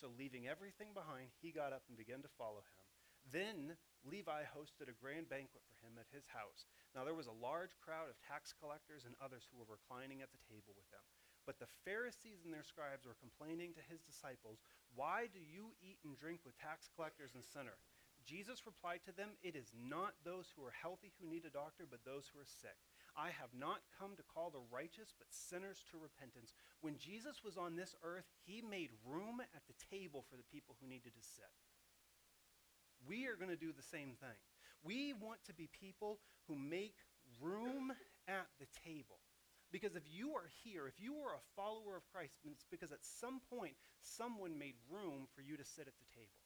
So, 0.00 0.08
leaving 0.16 0.48
everything 0.48 0.96
behind, 0.96 1.28
he 1.44 1.52
got 1.52 1.76
up 1.76 1.84
and 1.92 2.00
began 2.00 2.24
to 2.24 2.36
follow 2.40 2.64
him. 2.64 2.80
Then 3.28 3.76
Levi 4.00 4.48
hosted 4.48 4.88
a 4.88 4.96
grand 4.96 5.28
banquet 5.28 5.60
for 5.68 5.76
him 5.84 6.00
at 6.00 6.08
his 6.08 6.24
house. 6.32 6.64
Now, 6.96 7.04
there 7.04 7.14
was 7.14 7.28
a 7.28 7.36
large 7.36 7.76
crowd 7.84 8.08
of 8.08 8.16
tax 8.24 8.56
collectors 8.56 9.04
and 9.04 9.12
others 9.20 9.44
who 9.44 9.60
were 9.60 9.68
reclining 9.68 10.24
at 10.24 10.32
the 10.32 10.40
table 10.48 10.72
with 10.72 10.88
him. 10.88 11.04
But 11.44 11.60
the 11.60 11.68
Pharisees 11.84 12.48
and 12.48 12.52
their 12.52 12.64
scribes 12.64 13.04
were 13.04 13.20
complaining 13.20 13.76
to 13.76 13.84
his 13.92 14.00
disciples, 14.00 14.64
Why 14.96 15.28
do 15.28 15.40
you 15.40 15.76
eat 15.84 16.00
and 16.00 16.16
drink 16.16 16.40
with 16.48 16.56
tax 16.56 16.88
collectors 16.96 17.36
and 17.36 17.44
sinners? 17.44 17.92
Jesus 18.24 18.64
replied 18.64 19.04
to 19.04 19.12
them, 19.12 19.36
It 19.44 19.52
is 19.52 19.68
not 19.76 20.16
those 20.24 20.48
who 20.56 20.64
are 20.64 20.72
healthy 20.72 21.12
who 21.20 21.28
need 21.28 21.44
a 21.44 21.52
doctor, 21.52 21.84
but 21.84 22.08
those 22.08 22.28
who 22.32 22.40
are 22.40 22.48
sick. 22.48 22.76
I 23.20 23.36
have 23.36 23.52
not 23.52 23.84
come 24.00 24.16
to 24.16 24.24
call 24.32 24.48
the 24.48 24.64
righteous, 24.72 25.12
but 25.12 25.28
sinners 25.28 25.84
to 25.92 26.00
repentance. 26.00 26.56
When 26.80 26.96
Jesus 26.96 27.44
was 27.44 27.60
on 27.60 27.76
this 27.76 27.92
earth, 28.00 28.24
he 28.48 28.64
made 28.64 28.88
room 29.04 29.44
at 29.44 29.60
the 29.68 29.76
table 29.92 30.24
for 30.32 30.40
the 30.40 30.48
people 30.48 30.80
who 30.80 30.88
needed 30.88 31.12
to 31.12 31.24
sit. 31.36 31.52
We 33.04 33.28
are 33.28 33.36
going 33.36 33.52
to 33.52 33.60
do 33.60 33.76
the 33.76 33.84
same 33.84 34.16
thing. 34.16 34.40
We 34.80 35.12
want 35.12 35.44
to 35.52 35.54
be 35.54 35.68
people 35.68 36.16
who 36.48 36.56
make 36.56 36.96
room 37.44 37.92
at 38.24 38.48
the 38.56 38.68
table. 38.88 39.20
Because 39.68 39.94
if 39.94 40.08
you 40.08 40.32
are 40.32 40.48
here, 40.64 40.88
if 40.88 40.96
you 40.96 41.20
are 41.20 41.36
a 41.36 41.48
follower 41.54 42.00
of 42.00 42.08
Christ, 42.08 42.32
it's 42.42 42.64
because 42.72 42.90
at 42.90 43.04
some 43.04 43.44
point 43.52 43.76
someone 44.00 44.56
made 44.56 44.80
room 44.88 45.28
for 45.36 45.42
you 45.44 45.60
to 45.60 45.64
sit 45.64 45.86
at 45.86 45.94
the 46.00 46.08
table. 46.16 46.40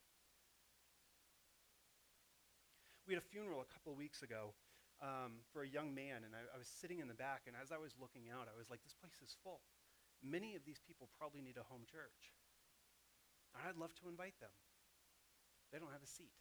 We 3.06 3.14
had 3.14 3.22
a 3.22 3.30
funeral 3.30 3.62
a 3.62 3.70
couple 3.72 3.92
of 3.92 3.98
weeks 3.98 4.22
ago 4.22 4.52
um, 5.02 5.42
for 5.50 5.62
a 5.62 5.68
young 5.68 5.94
man, 5.94 6.22
and 6.22 6.34
I, 6.34 6.42
I 6.54 6.58
was 6.58 6.68
sitting 6.68 7.00
in 7.00 7.08
the 7.08 7.18
back, 7.18 7.46
and 7.50 7.54
as 7.58 7.72
I 7.72 7.78
was 7.78 7.94
looking 7.98 8.30
out, 8.30 8.46
I 8.46 8.54
was 8.54 8.70
like, 8.70 8.82
this 8.82 8.94
place 8.94 9.18
is 9.22 9.34
full. 9.42 9.62
Many 10.22 10.54
of 10.54 10.62
these 10.64 10.80
people 10.80 11.10
probably 11.18 11.42
need 11.42 11.58
a 11.58 11.66
home 11.66 11.84
church. 11.84 12.32
And 13.54 13.62
I'd 13.62 13.78
love 13.78 13.94
to 14.02 14.10
invite 14.10 14.38
them. 14.40 14.54
They 15.70 15.78
don't 15.78 15.92
have 15.94 16.02
a 16.02 16.10
seat. 16.10 16.34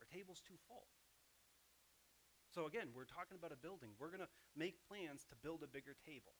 Our 0.00 0.08
table's 0.08 0.44
too 0.44 0.60
full. 0.68 0.88
So 2.52 2.64
again, 2.64 2.92
we're 2.96 3.08
talking 3.08 3.36
about 3.36 3.52
a 3.52 3.60
building. 3.60 3.92
We're 4.00 4.12
going 4.12 4.24
to 4.24 4.32
make 4.56 4.80
plans 4.88 5.28
to 5.28 5.36
build 5.36 5.60
a 5.60 5.68
bigger 5.68 5.92
table. 6.08 6.32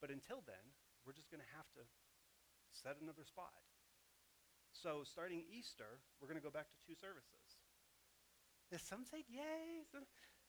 But 0.00 0.12
until 0.12 0.44
then, 0.44 0.76
we're 1.04 1.16
just 1.16 1.32
going 1.32 1.40
to 1.40 1.52
have 1.56 1.68
to 1.78 1.84
set 2.72 3.00
another 3.00 3.24
spot. 3.24 3.56
So 4.72 5.04
starting 5.04 5.44
Easter, 5.48 6.00
we're 6.20 6.28
going 6.28 6.40
to 6.40 6.44
go 6.44 6.52
back 6.52 6.68
to 6.68 6.78
two 6.84 6.96
services. 6.96 7.41
Some 8.80 9.04
say, 9.04 9.24
yay. 9.28 9.84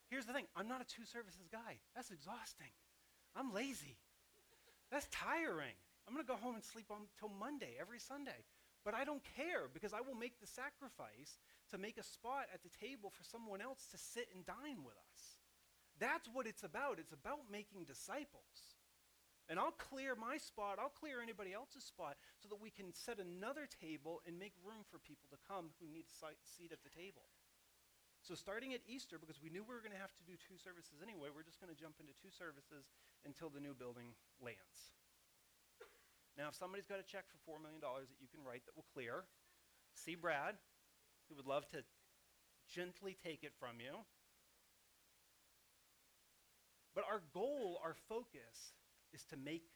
Here's 0.10 0.26
the 0.26 0.34
thing 0.34 0.46
I'm 0.56 0.68
not 0.68 0.82
a 0.82 0.86
two 0.86 1.04
services 1.04 1.48
guy. 1.52 1.82
That's 1.96 2.12
exhausting. 2.12 2.72
I'm 3.36 3.54
lazy. 3.54 3.98
That's 4.92 5.08
tiring. 5.12 5.76
I'm 6.08 6.14
going 6.14 6.24
to 6.24 6.32
go 6.32 6.38
home 6.38 6.56
and 6.56 6.64
sleep 6.64 6.86
until 6.92 7.34
Monday 7.36 7.76
every 7.80 8.00
Sunday. 8.00 8.46
But 8.84 8.94
I 8.94 9.08
don't 9.08 9.24
care 9.36 9.72
because 9.74 9.96
I 9.96 10.04
will 10.04 10.16
make 10.16 10.40
the 10.40 10.48
sacrifice 10.48 11.40
to 11.72 11.80
make 11.80 11.98
a 11.98 12.04
spot 12.04 12.52
at 12.54 12.62
the 12.62 12.74
table 12.76 13.10
for 13.10 13.24
someone 13.24 13.64
else 13.64 13.88
to 13.92 13.98
sit 13.98 14.28
and 14.36 14.46
dine 14.46 14.84
with 14.84 15.00
us. 15.00 15.40
That's 16.00 16.28
what 16.28 16.48
it's 16.48 16.64
about. 16.64 17.00
It's 17.00 17.16
about 17.16 17.48
making 17.50 17.88
disciples. 17.88 18.76
And 19.50 19.60
I'll 19.60 19.76
clear 19.76 20.16
my 20.16 20.40
spot, 20.40 20.80
I'll 20.80 20.94
clear 20.94 21.20
anybody 21.20 21.52
else's 21.52 21.84
spot 21.84 22.16
so 22.40 22.48
that 22.48 22.64
we 22.64 22.72
can 22.72 22.96
set 22.96 23.20
another 23.20 23.68
table 23.68 24.24
and 24.24 24.40
make 24.40 24.56
room 24.64 24.88
for 24.88 25.04
people 25.04 25.28
to 25.32 25.40
come 25.48 25.76
who 25.80 25.92
need 25.92 26.08
a 26.08 26.32
seat 26.48 26.72
at 26.72 26.80
the 26.84 26.94
table. 26.96 27.28
So, 28.24 28.40
starting 28.40 28.72
at 28.72 28.80
Easter, 28.88 29.20
because 29.20 29.44
we 29.44 29.52
knew 29.52 29.68
we 29.68 29.76
were 29.76 29.84
going 29.84 29.92
to 29.92 30.00
have 30.00 30.16
to 30.16 30.24
do 30.24 30.40
two 30.40 30.56
services 30.56 31.04
anyway, 31.04 31.28
we're 31.28 31.44
just 31.44 31.60
going 31.60 31.68
to 31.68 31.76
jump 31.76 32.00
into 32.00 32.16
two 32.16 32.32
services 32.32 32.88
until 33.28 33.52
the 33.52 33.60
new 33.60 33.76
building 33.76 34.16
lands. 34.40 34.96
Now, 36.40 36.48
if 36.48 36.56
somebody's 36.56 36.88
got 36.88 37.04
a 37.04 37.06
check 37.06 37.28
for 37.28 37.60
$4 37.60 37.60
million 37.60 37.84
that 37.84 38.20
you 38.24 38.32
can 38.32 38.40
write 38.48 38.64
that 38.64 38.80
will 38.80 38.88
clear, 38.96 39.28
see 39.92 40.16
Brad. 40.16 40.56
He 41.28 41.36
would 41.36 41.46
love 41.46 41.68
to 41.76 41.84
gently 42.72 43.20
take 43.20 43.44
it 43.44 43.52
from 43.60 43.84
you. 43.84 44.08
But 46.96 47.04
our 47.12 47.22
goal, 47.36 47.84
our 47.84 47.96
focus, 48.08 48.72
is 49.12 49.28
to 49.30 49.38
make 49.38 49.68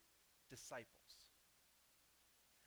disciples. 0.48 1.27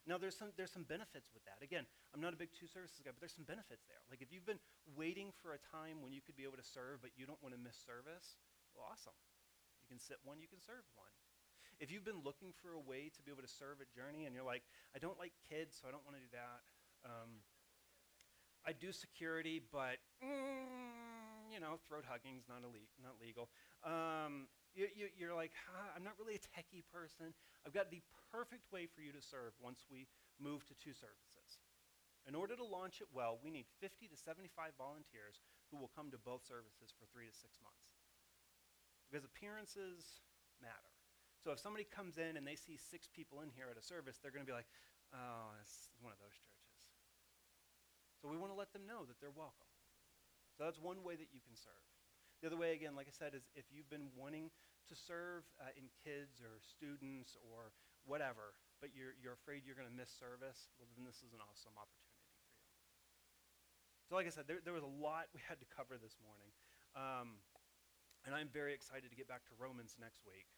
Now, 0.09 0.17
there's 0.17 0.33
some, 0.33 0.49
there's 0.57 0.73
some 0.73 0.83
benefits 0.83 1.29
with 1.29 1.45
that. 1.45 1.61
Again, 1.61 1.85
I'm 2.13 2.21
not 2.21 2.33
a 2.33 2.39
big 2.39 2.49
two 2.57 2.65
services 2.65 2.97
guy, 3.05 3.13
but 3.13 3.21
there's 3.21 3.37
some 3.37 3.45
benefits 3.45 3.85
there. 3.85 4.01
Like, 4.09 4.25
if 4.25 4.33
you've 4.33 4.45
been 4.49 4.61
waiting 4.97 5.29
for 5.29 5.53
a 5.53 5.61
time 5.61 6.01
when 6.01 6.09
you 6.09 6.25
could 6.25 6.33
be 6.33 6.41
able 6.41 6.57
to 6.57 6.65
serve, 6.65 7.05
but 7.05 7.13
you 7.13 7.29
don't 7.29 7.41
want 7.45 7.53
to 7.53 7.61
miss 7.61 7.77
service, 7.77 8.41
well, 8.73 8.89
awesome. 8.89 9.13
You 9.77 9.87
can 9.87 10.01
sit 10.01 10.17
one, 10.25 10.41
you 10.41 10.49
can 10.49 10.57
serve 10.57 10.81
one. 10.97 11.13
If 11.77 11.89
you've 11.89 12.05
been 12.05 12.21
looking 12.25 12.53
for 12.53 12.73
a 12.73 12.81
way 12.81 13.09
to 13.13 13.19
be 13.21 13.29
able 13.33 13.41
to 13.41 13.49
serve 13.49 13.81
at 13.81 13.89
Journey 13.89 14.25
and 14.25 14.33
you're 14.33 14.45
like, 14.45 14.61
I 14.93 14.99
don't 15.01 15.17
like 15.17 15.33
kids, 15.49 15.77
so 15.77 15.89
I 15.89 15.91
don't 15.91 16.05
want 16.05 16.17
to 16.17 16.23
do 16.23 16.31
that. 16.37 16.61
Um, 17.05 17.41
I 18.61 18.73
do 18.73 18.93
security, 18.93 19.61
but 19.61 19.97
mm, 20.21 21.49
you 21.49 21.59
know, 21.59 21.81
throat 21.89 22.05
hugging 22.05 22.37
is 22.37 22.45
not, 22.45 22.61
elite, 22.61 22.93
not 23.01 23.17
legal. 23.17 23.49
Um, 23.81 24.45
you, 24.75 24.87
you, 24.95 25.05
you're 25.17 25.35
like, 25.35 25.51
ah, 25.75 25.91
I'm 25.95 26.03
not 26.03 26.15
really 26.15 26.39
a 26.39 26.43
techie 26.55 26.87
person. 26.91 27.35
I've 27.67 27.75
got 27.75 27.91
the 27.91 28.01
perfect 28.31 28.71
way 28.71 28.87
for 28.87 29.03
you 29.03 29.11
to 29.11 29.21
serve 29.21 29.51
once 29.59 29.83
we 29.91 30.07
move 30.39 30.63
to 30.71 30.75
two 30.79 30.95
services. 30.95 31.59
In 32.29 32.37
order 32.37 32.55
to 32.55 32.63
launch 32.63 33.01
it 33.01 33.09
well, 33.11 33.41
we 33.41 33.49
need 33.49 33.65
50 33.81 34.07
to 34.07 34.17
75 34.17 34.77
volunteers 34.77 35.41
who 35.69 35.77
will 35.77 35.89
come 35.91 36.13
to 36.13 36.19
both 36.21 36.45
services 36.45 36.93
for 36.93 37.09
three 37.09 37.25
to 37.25 37.33
six 37.33 37.57
months. 37.59 37.89
Because 39.09 39.25
appearances 39.25 40.21
matter. 40.61 40.93
So 41.41 41.49
if 41.49 41.59
somebody 41.59 41.89
comes 41.89 42.21
in 42.21 42.37
and 42.37 42.45
they 42.45 42.55
see 42.55 42.77
six 42.77 43.09
people 43.09 43.41
in 43.41 43.49
here 43.49 43.67
at 43.73 43.75
a 43.75 43.81
service, 43.81 44.21
they're 44.21 44.31
going 44.31 44.45
to 44.45 44.49
be 44.49 44.55
like, 44.55 44.69
oh, 45.11 45.57
it's 45.59 45.89
one 45.99 46.13
of 46.13 46.21
those 46.21 46.37
churches. 46.37 46.77
So 48.21 48.29
we 48.29 48.37
want 48.37 48.53
to 48.53 48.59
let 48.59 48.69
them 48.71 48.85
know 48.85 49.03
that 49.09 49.17
they're 49.17 49.33
welcome. 49.33 49.67
So 50.53 50.69
that's 50.69 50.77
one 50.77 51.01
way 51.01 51.17
that 51.17 51.33
you 51.33 51.41
can 51.41 51.57
serve. 51.57 51.90
The 52.41 52.49
other 52.49 52.57
way, 52.57 52.73
again, 52.73 52.97
like 52.97 53.05
I 53.05 53.13
said, 53.13 53.37
is 53.37 53.45
if 53.53 53.69
you've 53.69 53.89
been 53.93 54.09
wanting 54.17 54.49
to 54.89 54.95
serve 54.97 55.45
uh, 55.61 55.69
in 55.77 55.93
kids 56.01 56.41
or 56.41 56.57
students 56.57 57.37
or 57.37 57.69
whatever, 58.09 58.57
but 58.81 58.97
you're, 58.97 59.13
you're 59.21 59.37
afraid 59.37 59.61
you're 59.61 59.77
going 59.77 59.89
to 59.89 59.93
miss 59.93 60.09
service, 60.09 60.73
well, 60.81 60.89
then 60.97 61.05
this 61.05 61.21
is 61.21 61.37
an 61.37 61.41
awesome 61.45 61.77
opportunity 61.77 62.25
for 62.33 62.41
you. 62.41 62.57
So, 64.09 64.17
like 64.17 64.25
I 64.25 64.33
said, 64.33 64.49
there, 64.49 64.57
there 64.65 64.73
was 64.73 64.81
a 64.81 64.89
lot 64.89 65.29
we 65.37 65.41
had 65.45 65.61
to 65.61 65.69
cover 65.69 66.01
this 66.01 66.17
morning. 66.17 66.49
Um, 66.97 67.37
and 68.25 68.33
I'm 68.33 68.49
very 68.49 68.73
excited 68.73 69.13
to 69.13 69.17
get 69.17 69.29
back 69.29 69.45
to 69.49 69.53
Romans 69.61 70.01
next 70.01 70.25
week 70.25 70.49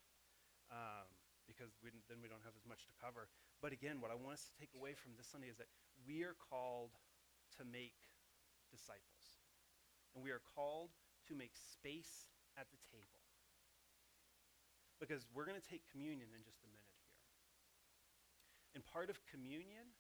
um, 0.72 1.08
because 1.48 1.76
we, 1.84 1.91
then 2.08 2.24
we 2.24 2.32
don't 2.32 2.43
have 2.48 2.56
as 2.56 2.63
much 2.63 2.88
to 2.88 2.96
cover. 2.96 3.28
But 3.60 3.76
again, 3.76 4.00
what 4.00 4.08
I 4.08 4.15
want 4.15 4.39
us 4.39 4.48
to 4.48 4.56
take 4.56 4.72
away 4.72 4.96
from 4.96 5.19
this 5.19 5.28
Sunday 5.28 5.52
is 5.52 5.60
that 5.60 5.67
we 6.08 6.24
are 6.24 6.36
called 6.36 6.96
to 7.60 7.67
make 7.67 7.96
disciples. 8.72 9.43
And 10.15 10.24
we 10.24 10.32
are 10.32 10.43
called 10.56 10.96
to 11.28 11.34
make 11.36 11.56
space 11.56 12.32
at 12.58 12.68
the 12.70 12.80
table. 12.92 13.22
Because 15.00 15.28
we're 15.36 15.46
going 15.48 15.60
to 15.60 15.70
take 15.70 15.84
communion 15.92 16.32
in 16.32 16.42
just 16.44 16.64
a 16.64 16.70
minute 16.70 16.96
here. 16.96 17.20
And 18.78 18.82
part 18.88 19.10
of 19.10 19.20
communion 19.30 19.94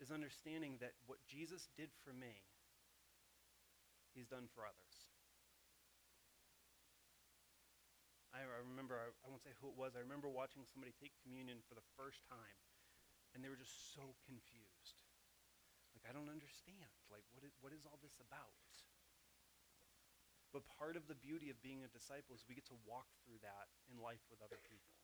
is 0.00 0.12
understanding 0.12 0.76
that 0.80 0.92
what 1.08 1.18
Jesus 1.24 1.68
did 1.76 1.88
for 2.04 2.12
me, 2.12 2.44
he's 4.12 4.28
done 4.28 4.48
for 4.52 4.64
others. 4.64 4.96
I, 8.36 8.44
I 8.44 8.60
remember, 8.60 9.00
I, 9.00 9.08
I 9.24 9.26
won't 9.32 9.40
say 9.40 9.56
who 9.56 9.72
it 9.72 9.76
was, 9.76 9.96
I 9.96 10.04
remember 10.04 10.28
watching 10.28 10.68
somebody 10.68 10.92
take 10.92 11.16
communion 11.24 11.64
for 11.64 11.72
the 11.72 11.84
first 11.96 12.20
time, 12.28 12.60
and 13.32 13.40
they 13.40 13.48
were 13.48 13.56
just 13.56 13.96
so 13.96 14.16
confused. 14.28 15.00
Like, 15.96 16.04
I 16.04 16.12
don't 16.12 16.28
understand. 16.28 16.92
Like, 17.08 17.24
what 17.32 17.40
is, 17.40 17.56
what 17.64 17.72
is 17.72 17.88
all 17.88 17.96
this 18.04 18.20
about? 18.20 18.52
But 20.54 20.64
part 20.78 20.96
of 20.96 21.04
the 21.10 21.18
beauty 21.18 21.50
of 21.50 21.60
being 21.60 21.82
a 21.82 21.90
disciple 21.90 22.34
is 22.34 22.46
we 22.46 22.56
get 22.56 22.70
to 22.70 22.78
walk 22.86 23.10
through 23.24 23.42
that 23.42 23.66
in 23.90 24.00
life 24.00 24.22
with 24.30 24.40
other 24.40 24.58
people. 24.64 24.94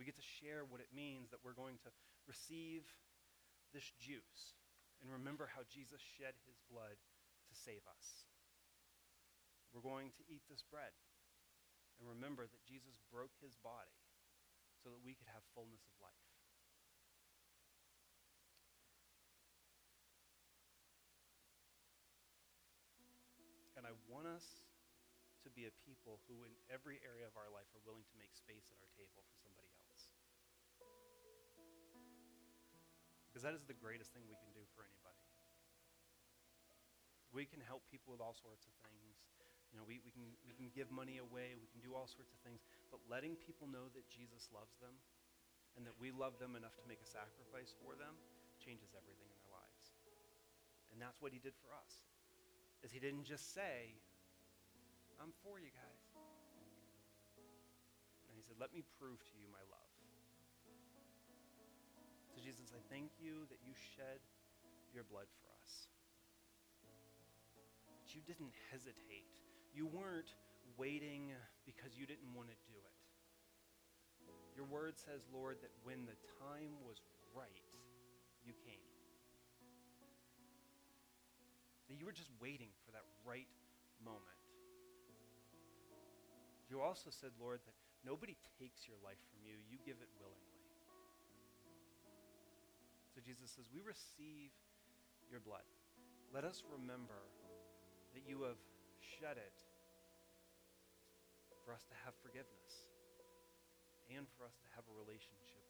We 0.00 0.08
get 0.08 0.16
to 0.16 0.32
share 0.40 0.64
what 0.64 0.80
it 0.80 0.90
means 0.94 1.28
that 1.30 1.44
we're 1.44 1.58
going 1.58 1.76
to 1.84 1.90
receive 2.24 2.86
this 3.76 3.86
juice 4.00 4.56
and 5.02 5.10
remember 5.10 5.50
how 5.50 5.66
Jesus 5.68 6.00
shed 6.00 6.38
his 6.48 6.56
blood 6.70 6.96
to 7.50 7.54
save 7.54 7.84
us. 7.90 8.30
We're 9.74 9.84
going 9.84 10.14
to 10.16 10.24
eat 10.28 10.44
this 10.48 10.64
bread 10.64 10.94
and 12.00 12.08
remember 12.08 12.48
that 12.48 12.64
Jesus 12.64 13.00
broke 13.12 13.34
his 13.40 13.56
body 13.60 13.98
so 14.80 14.90
that 14.90 15.04
we 15.04 15.14
could 15.14 15.28
have 15.32 15.44
fullness 15.52 15.84
of 15.86 15.94
life. 16.00 16.31
Be 25.52 25.68
a 25.68 25.74
people 25.84 26.20
who, 26.26 26.44
in 26.48 26.52
every 26.72 27.00
area 27.04 27.28
of 27.28 27.36
our 27.36 27.48
life, 27.52 27.68
are 27.76 27.84
willing 27.84 28.04
to 28.08 28.16
make 28.20 28.32
space 28.32 28.68
at 28.72 28.78
our 28.80 28.92
table 28.96 29.22
for 29.28 29.36
somebody 29.40 29.68
else. 29.86 30.12
Because 33.28 33.48
that 33.48 33.56
is 33.56 33.64
the 33.64 33.76
greatest 33.76 34.12
thing 34.12 34.28
we 34.28 34.36
can 34.36 34.52
do 34.52 34.60
for 34.76 34.84
anybody. 34.84 35.24
We 37.32 37.48
can 37.48 37.64
help 37.64 37.80
people 37.88 38.12
with 38.12 38.20
all 38.20 38.36
sorts 38.36 38.68
of 38.68 38.74
things. 38.84 39.16
You 39.72 39.80
know, 39.80 39.88
we, 39.88 40.04
we, 40.04 40.12
can, 40.12 40.28
we 40.44 40.52
can 40.52 40.68
give 40.76 40.92
money 40.92 41.16
away, 41.16 41.56
we 41.56 41.64
can 41.72 41.80
do 41.80 41.96
all 41.96 42.04
sorts 42.04 42.28
of 42.28 42.40
things, 42.44 42.60
but 42.92 43.00
letting 43.08 43.40
people 43.40 43.64
know 43.64 43.88
that 43.96 44.04
Jesus 44.12 44.52
loves 44.52 44.76
them 44.84 44.92
and 45.80 45.88
that 45.88 45.96
we 45.96 46.12
love 46.12 46.36
them 46.36 46.60
enough 46.60 46.76
to 46.76 46.84
make 46.84 47.00
a 47.00 47.08
sacrifice 47.08 47.72
for 47.80 47.96
them 47.96 48.12
changes 48.60 48.92
everything 48.92 49.32
in 49.32 49.38
their 49.40 49.56
lives. 49.56 49.96
And 50.92 51.00
that's 51.00 51.16
what 51.24 51.32
he 51.32 51.40
did 51.40 51.56
for 51.64 51.72
us 51.72 52.04
is 52.84 52.92
he 52.92 53.00
didn't 53.00 53.24
just 53.24 53.56
say, 53.56 53.96
I'm 55.22 55.30
for 55.46 55.62
you 55.62 55.70
guys. 55.70 56.02
And 58.26 58.34
he 58.34 58.42
said, 58.42 58.58
Let 58.58 58.74
me 58.74 58.82
prove 58.98 59.22
to 59.22 59.34
you 59.38 59.46
my 59.54 59.62
love. 59.70 59.92
So, 62.34 62.42
Jesus, 62.42 62.74
I 62.74 62.82
thank 62.90 63.14
you 63.22 63.46
that 63.46 63.62
you 63.62 63.70
shed 63.94 64.18
your 64.90 65.06
blood 65.06 65.30
for 65.38 65.46
us. 65.62 65.86
You 68.10 68.20
didn't 68.26 68.52
hesitate. 68.68 69.30
You 69.72 69.86
weren't 69.88 70.34
waiting 70.76 71.32
because 71.64 71.96
you 71.96 72.04
didn't 72.04 72.28
want 72.36 72.52
to 72.52 72.58
do 72.68 72.76
it. 72.76 72.98
Your 74.52 74.66
word 74.68 75.00
says, 75.00 75.24
Lord, 75.32 75.56
that 75.62 75.72
when 75.80 76.04
the 76.04 76.18
time 76.42 76.76
was 76.84 77.00
right, 77.32 77.64
you 78.44 78.52
came. 78.68 78.84
That 81.88 81.96
you 81.96 82.04
were 82.04 82.12
just 82.12 82.28
waiting 82.36 82.68
for 82.84 82.92
that 82.92 83.06
right 83.24 83.48
moment. 84.04 84.41
You 86.72 86.80
also 86.80 87.12
said, 87.12 87.36
Lord, 87.36 87.60
that 87.68 87.76
nobody 88.00 88.32
takes 88.56 88.88
your 88.88 88.96
life 89.04 89.20
from 89.28 89.44
you, 89.44 89.60
you 89.68 89.76
give 89.84 90.00
it 90.00 90.08
willingly. 90.16 90.56
So 93.12 93.20
Jesus 93.20 93.52
says, 93.52 93.68
We 93.68 93.84
receive 93.84 94.56
your 95.28 95.44
blood. 95.44 95.68
Let 96.32 96.48
us 96.48 96.64
remember 96.72 97.28
that 98.16 98.24
you 98.24 98.48
have 98.48 98.56
shed 99.20 99.36
it 99.36 99.58
for 101.60 101.76
us 101.76 101.84
to 101.92 101.96
have 102.08 102.16
forgiveness 102.24 102.88
and 104.08 104.24
for 104.40 104.48
us 104.48 104.56
to 104.64 104.68
have 104.72 104.88
a 104.88 104.96
relationship 104.96 105.68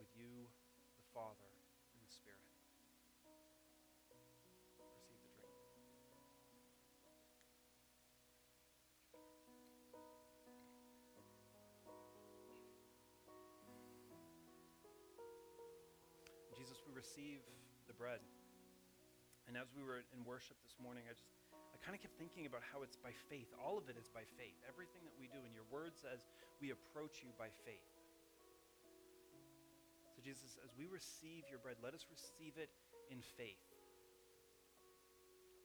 with 0.00 0.08
you, 0.16 0.48
the 0.96 1.04
Father, 1.12 1.55
receive 16.96 17.44
the 17.84 17.92
bread. 17.92 18.24
And 19.44 19.54
as 19.54 19.68
we 19.76 19.84
were 19.84 20.00
in 20.16 20.24
worship 20.24 20.56
this 20.64 20.80
morning, 20.80 21.04
I 21.06 21.12
just 21.12 21.28
I 21.52 21.76
kind 21.84 21.92
of 21.92 22.00
kept 22.00 22.16
thinking 22.16 22.48
about 22.48 22.64
how 22.64 22.80
it's 22.80 22.96
by 22.96 23.12
faith. 23.28 23.52
All 23.60 23.76
of 23.76 23.92
it 23.92 24.00
is 24.00 24.08
by 24.08 24.24
faith. 24.40 24.56
Everything 24.64 25.04
that 25.04 25.12
we 25.20 25.28
do, 25.28 25.44
and 25.44 25.52
your 25.52 25.68
word 25.68 25.92
says 25.92 26.24
we 26.56 26.72
approach 26.72 27.20
you 27.20 27.30
by 27.36 27.52
faith. 27.68 27.84
So, 30.16 30.24
Jesus, 30.24 30.56
as 30.64 30.72
we 30.72 30.88
receive 30.88 31.44
your 31.52 31.60
bread, 31.60 31.76
let 31.84 31.92
us 31.92 32.08
receive 32.08 32.56
it 32.56 32.72
in 33.12 33.20
faith, 33.36 33.60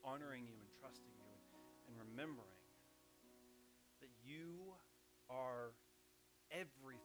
honoring 0.04 0.44
you 0.44 0.54
and 0.54 0.68
trusting 0.76 1.16
you 1.16 1.24
and, 1.32 1.42
and 1.88 1.94
remembering 1.96 2.60
that 4.04 4.12
you 4.20 4.76
are 5.32 5.72
everything 6.52 7.01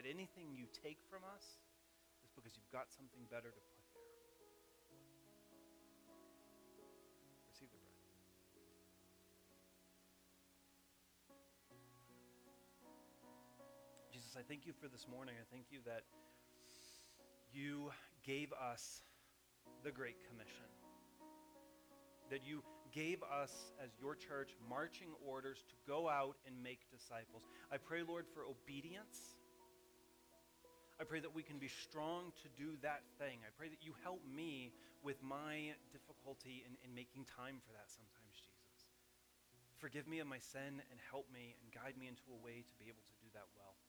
That 0.00 0.08
anything 0.08 0.56
you 0.56 0.64
take 0.72 0.96
from 1.12 1.20
us 1.28 1.44
is 2.24 2.32
because 2.32 2.56
you've 2.56 2.72
got 2.72 2.88
something 2.88 3.20
better 3.28 3.52
to 3.52 3.60
put 3.76 3.84
there. 3.92 4.00
Receive 7.52 7.68
the 7.68 7.76
bread. 7.84 8.00
Jesus, 14.08 14.40
I 14.40 14.42
thank 14.48 14.64
you 14.64 14.72
for 14.72 14.88
this 14.88 15.04
morning. 15.04 15.36
I 15.36 15.44
thank 15.52 15.68
you 15.68 15.84
that 15.84 16.08
you 17.52 17.92
gave 18.24 18.54
us 18.56 19.04
the 19.84 19.90
Great 19.90 20.16
Commission. 20.32 20.64
That 22.30 22.40
you 22.40 22.64
gave 22.90 23.20
us, 23.22 23.52
as 23.84 23.90
your 24.00 24.16
church, 24.16 24.56
marching 24.66 25.12
orders 25.28 25.58
to 25.68 25.74
go 25.86 26.08
out 26.08 26.36
and 26.46 26.56
make 26.62 26.88
disciples. 26.90 27.44
I 27.70 27.76
pray, 27.76 28.00
Lord, 28.00 28.24
for 28.32 28.48
obedience. 28.48 29.36
I 31.00 31.08
pray 31.08 31.24
that 31.24 31.32
we 31.32 31.40
can 31.40 31.56
be 31.56 31.72
strong 31.88 32.28
to 32.44 32.48
do 32.60 32.76
that 32.84 33.00
thing. 33.16 33.40
I 33.40 33.48
pray 33.56 33.72
that 33.72 33.80
you 33.80 33.96
help 34.04 34.20
me 34.28 34.68
with 35.00 35.16
my 35.24 35.72
difficulty 35.96 36.60
in, 36.68 36.76
in 36.84 36.92
making 36.92 37.24
time 37.24 37.56
for 37.64 37.72
that 37.72 37.88
sometimes, 37.88 38.36
Jesus. 38.36 38.84
Forgive 39.80 40.04
me 40.04 40.20
of 40.20 40.28
my 40.28 40.36
sin 40.52 40.76
and 40.76 40.98
help 41.08 41.24
me 41.32 41.56
and 41.64 41.72
guide 41.72 41.96
me 41.96 42.04
into 42.04 42.28
a 42.28 42.38
way 42.44 42.68
to 42.68 42.74
be 42.76 42.92
able 42.92 43.00
to 43.00 43.16
do 43.24 43.32
that 43.32 43.48
well. 43.56 43.80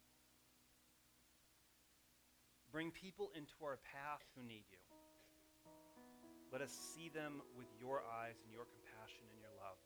Bring 2.71 2.95
people 2.95 3.35
into 3.35 3.59
our 3.59 3.75
path 3.91 4.23
who 4.31 4.47
need 4.47 4.63
you. 4.71 4.79
Let 6.47 6.63
us 6.63 6.71
see 6.71 7.11
them 7.11 7.43
with 7.59 7.67
your 7.75 8.07
eyes 8.07 8.39
and 8.39 8.55
your 8.55 8.63
compassion 8.71 9.27
and 9.27 9.39
your 9.43 9.51
love. 9.59 9.79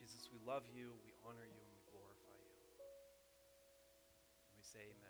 Jesus, 0.00 0.32
we 0.32 0.40
love 0.48 0.64
you, 0.72 0.96
we 1.04 1.12
honor 1.20 1.44
you, 1.44 1.57
say 4.72 4.80
amen. 4.80 5.07